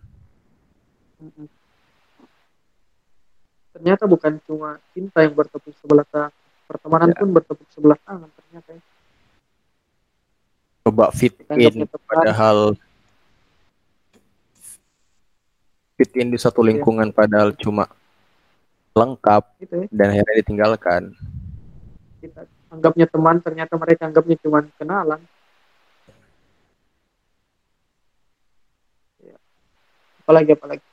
[3.76, 6.32] Ternyata bukan cuma cinta yang bertepuk sebelah tangan
[6.66, 7.18] pertemanan ya.
[7.22, 8.82] pun bertepuk sebelah tangan ternyata ya.
[10.86, 12.78] coba fit in padahal
[15.98, 16.74] fit in di satu iya.
[16.74, 17.14] lingkungan ya.
[17.14, 17.90] padahal cuma
[18.98, 19.88] lengkap gitu ya.
[19.94, 21.02] dan akhirnya ditinggalkan
[22.26, 25.22] kita anggapnya teman ternyata mereka anggapnya cuma kenalan
[29.22, 29.38] ya.
[30.26, 30.86] apalagi apalagi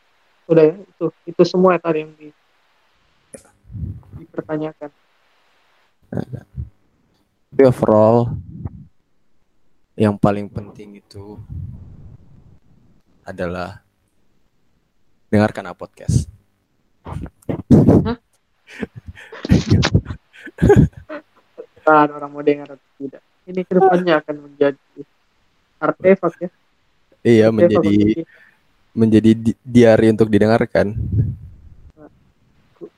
[0.51, 2.29] udah ya itu itu semua tadi yang di
[4.23, 4.91] dipertanyakan.
[7.53, 8.33] Tapi overall
[9.93, 11.37] yang paling penting itu
[13.29, 13.85] adalah
[15.29, 16.33] dengarkan A podcast.
[21.83, 23.23] Kan orang mau dengar atau tidak.
[23.43, 25.01] Ini ke depannya akan menjadi
[25.83, 26.51] artefak ya.
[27.27, 27.97] Iya artefak menjadi
[28.93, 30.93] menjadi di diari untuk didengarkan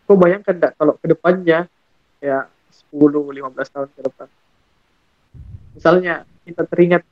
[0.04, 1.58] kau bayangkan enggak kalau ke depannya
[2.20, 2.46] ya
[2.92, 4.28] 10-15 tahun ke depan
[5.74, 6.14] misalnya
[6.44, 7.02] kita teringat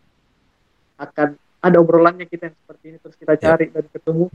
[1.00, 3.74] akan ada obrolannya kita yang seperti ini terus kita cari yeah.
[3.80, 4.26] dan ketemu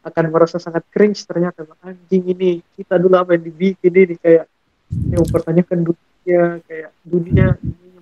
[0.00, 4.48] akan merasa sangat cringe ternyata anjing ini kita dulu apa yang dibikin ini kayak
[4.90, 7.46] yang mempertanyakan dunia kayak dunia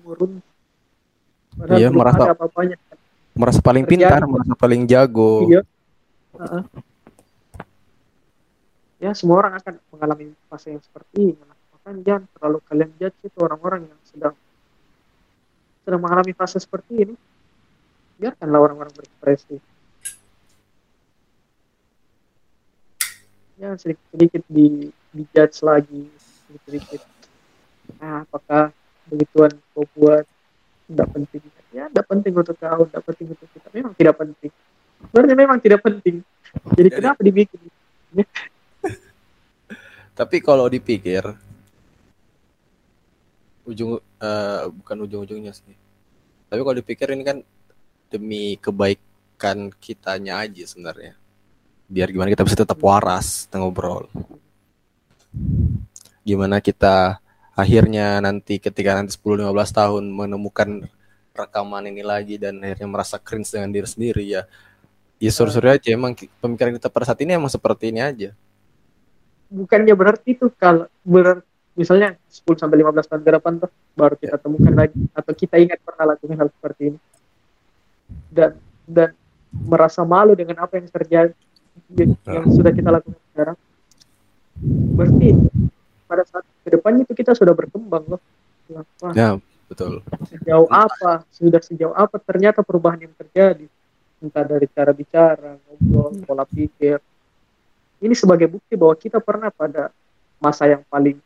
[0.01, 0.41] murun
[1.53, 2.75] padahal iya, merasa ada apa-apanya.
[3.37, 5.47] merasa paling pintar merasa paling jago.
[5.47, 5.61] Iya.
[6.35, 6.63] Uh -uh
[8.99, 11.33] ya semua orang akan mengalami fase yang seperti ini.
[11.39, 14.35] Maka jangan terlalu kalian judge itu orang-orang yang sedang
[15.87, 17.15] sedang mengalami fase seperti ini.
[18.19, 19.57] Biarkanlah orang-orang berekspresi.
[23.59, 26.07] Ya sedikit-sedikit di di judge lagi
[26.49, 27.01] sedikit-sedikit
[28.01, 28.73] nah apakah
[29.09, 30.23] begituan kau buat?
[30.89, 31.41] Tidak penting.
[31.69, 33.67] Ya tidak penting untuk kau tidak penting untuk kita.
[33.73, 34.51] Memang tidak penting.
[35.09, 36.15] Sebenarnya memang tidak penting.
[36.73, 37.59] Jadi kenapa dibikin
[40.19, 41.21] tapi kalau dipikir
[43.69, 45.77] ujung uh, bukan ujung-ujungnya sih.
[46.49, 47.37] Tapi kalau dipikir ini kan
[48.09, 51.13] demi kebaikan kitanya aja sebenarnya.
[51.85, 54.09] Biar gimana kita bisa tetap waras ngobrol.
[56.29, 57.17] Gimana kita
[57.57, 60.85] akhirnya nanti ketika nanti 10 15 tahun menemukan
[61.33, 64.45] rekaman ini lagi dan akhirnya merasa cringe dengan diri sendiri ya.
[65.17, 65.89] Ya suruh-suruh aja.
[65.89, 68.29] Emang pemikiran kita pada saat ini emang seperti ini aja.
[69.49, 71.41] Bukannya berarti itu kalau ber
[71.73, 75.81] misalnya 10 sampai 15 tahun ke depan tuh baru kita temukan lagi atau kita ingat
[75.81, 76.99] pernah lakukan hal seperti ini.
[78.29, 78.53] Dan
[78.85, 79.09] dan
[79.49, 81.33] merasa malu dengan apa yang terjadi
[81.97, 83.57] yang sudah kita lakukan sekarang.
[84.93, 85.29] Berarti
[86.09, 88.21] pada saat ke depannya itu kita sudah berkembang loh.
[88.73, 89.37] Wah, ya
[89.69, 90.01] betul.
[90.25, 91.21] Sejauh apa?
[91.29, 93.69] Sudah sejauh apa ternyata perubahan yang terjadi?
[94.17, 96.97] Entah dari cara bicara ngobrol pola pikir.
[98.01, 99.93] Ini sebagai bukti bahwa kita pernah pada
[100.41, 101.21] masa yang paling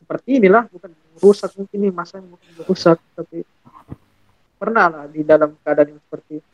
[0.00, 3.42] seperti inilah bukan rusak mungkin ini masa yang mungkin rusak tapi
[4.56, 6.53] pernah lah di dalam keadaan yang seperti itu.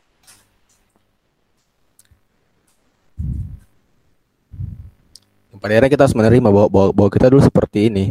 [5.61, 8.05] Pada akhirnya kita harus menerima bahwa, bahwa, bahwa kita dulu seperti ini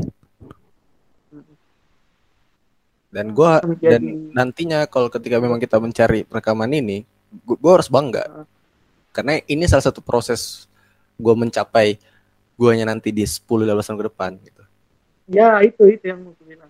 [3.11, 3.53] dan gue
[3.83, 7.03] dan nantinya kalau ketika memang kita mencari rekaman ini
[7.43, 8.47] gue harus bangga
[9.11, 10.71] karena ini salah satu proses
[11.19, 11.99] gue mencapai
[12.61, 14.63] guanya nanti di 10 15 tahun ke depan gitu.
[15.31, 16.69] Ya, itu itu yang mau bilang.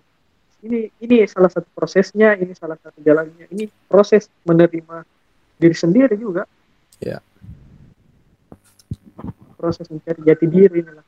[0.61, 3.49] Ini ini salah satu prosesnya, ini salah satu jalannya.
[3.49, 5.03] Ini proses menerima
[5.57, 6.45] diri sendiri juga.
[7.01, 7.19] Ya.
[9.61, 11.05] Proses mencari jati diri inilah.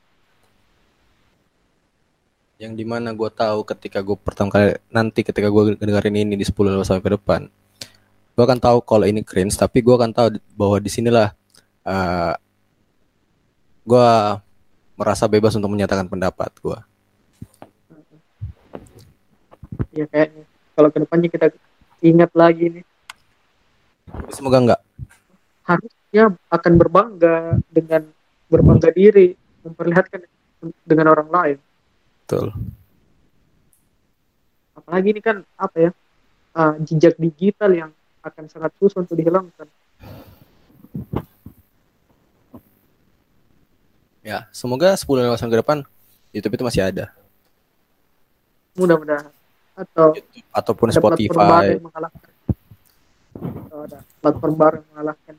[2.61, 6.45] Yang di mana gue tahu ketika gue pertama kali nanti ketika gue dengerin ini di
[6.45, 7.41] 10 15 tahun ke depan,
[8.37, 11.33] gue akan tahu kalau ini cringe tapi gue akan tahu bahwa di sinilah
[11.81, 12.37] uh,
[13.83, 14.09] gue
[14.93, 16.77] merasa bebas untuk menyatakan pendapat gue
[19.93, 20.43] ya kayaknya.
[20.73, 21.47] Kalau ke depannya kita
[22.01, 22.85] ingat lagi nih.
[24.33, 24.81] Semoga enggak.
[25.63, 28.09] Harusnya akan berbangga dengan
[28.53, 29.33] berbangga diri
[29.65, 30.21] memperlihatkan
[30.85, 31.57] dengan orang lain.
[32.23, 32.53] Betul.
[34.77, 35.91] Apalagi ini kan apa ya
[36.53, 37.89] uh, jejak digital yang
[38.21, 39.65] akan sangat susah untuk dihilangkan.
[44.23, 45.77] Ya semoga 10 tahun ke depan
[46.31, 47.11] YouTube itu masih ada.
[48.79, 49.33] Mudah-mudahan.
[49.73, 52.29] Atau YouTube ataupun ada platform baru Spotify yang mengalahkan.
[53.33, 55.33] Atau ada platform baru yang mengalahkan.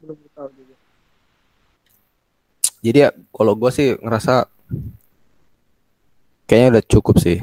[0.00, 0.69] Belum tahu juga
[2.80, 4.48] jadi ya kalau gue sih ngerasa
[6.48, 7.38] kayaknya udah cukup sih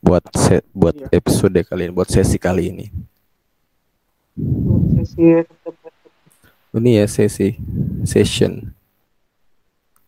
[0.00, 1.08] buat se buat Iya.
[1.18, 2.86] episode kali ini buat sesi kali ini.
[5.02, 5.42] Sesi
[6.76, 7.58] ini ya sesi
[8.06, 8.70] session.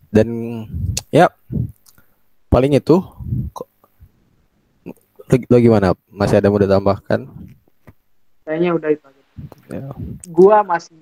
[0.08, 0.28] Dan
[1.12, 1.28] ya
[2.48, 3.02] paling itu
[3.52, 3.68] kok
[5.52, 5.92] lo, gimana?
[6.08, 7.28] Masih ada mau ditambahkan?
[8.48, 9.22] Kayaknya udah itu aja.
[9.68, 9.92] Ya.
[10.32, 10.98] gua masih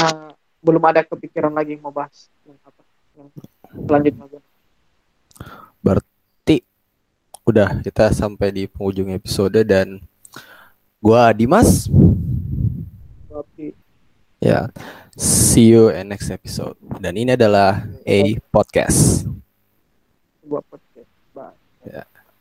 [0.00, 0.29] uh,
[0.60, 2.82] belum ada kepikiran lagi yang mau bahas yang apa
[3.16, 3.28] yang
[3.88, 4.42] selanjutnya gua.
[5.80, 6.56] berarti
[7.48, 10.00] udah kita sampai di penghujung episode dan
[11.00, 11.88] gua Dimas
[13.28, 13.72] tapi
[14.40, 14.68] ya
[15.20, 16.76] see you in next episode.
[17.00, 19.28] Dan ini adalah a podcast.
[20.44, 21.10] Buat podcast.
[21.36, 21.56] Bye.
[21.84, 22.09] Ya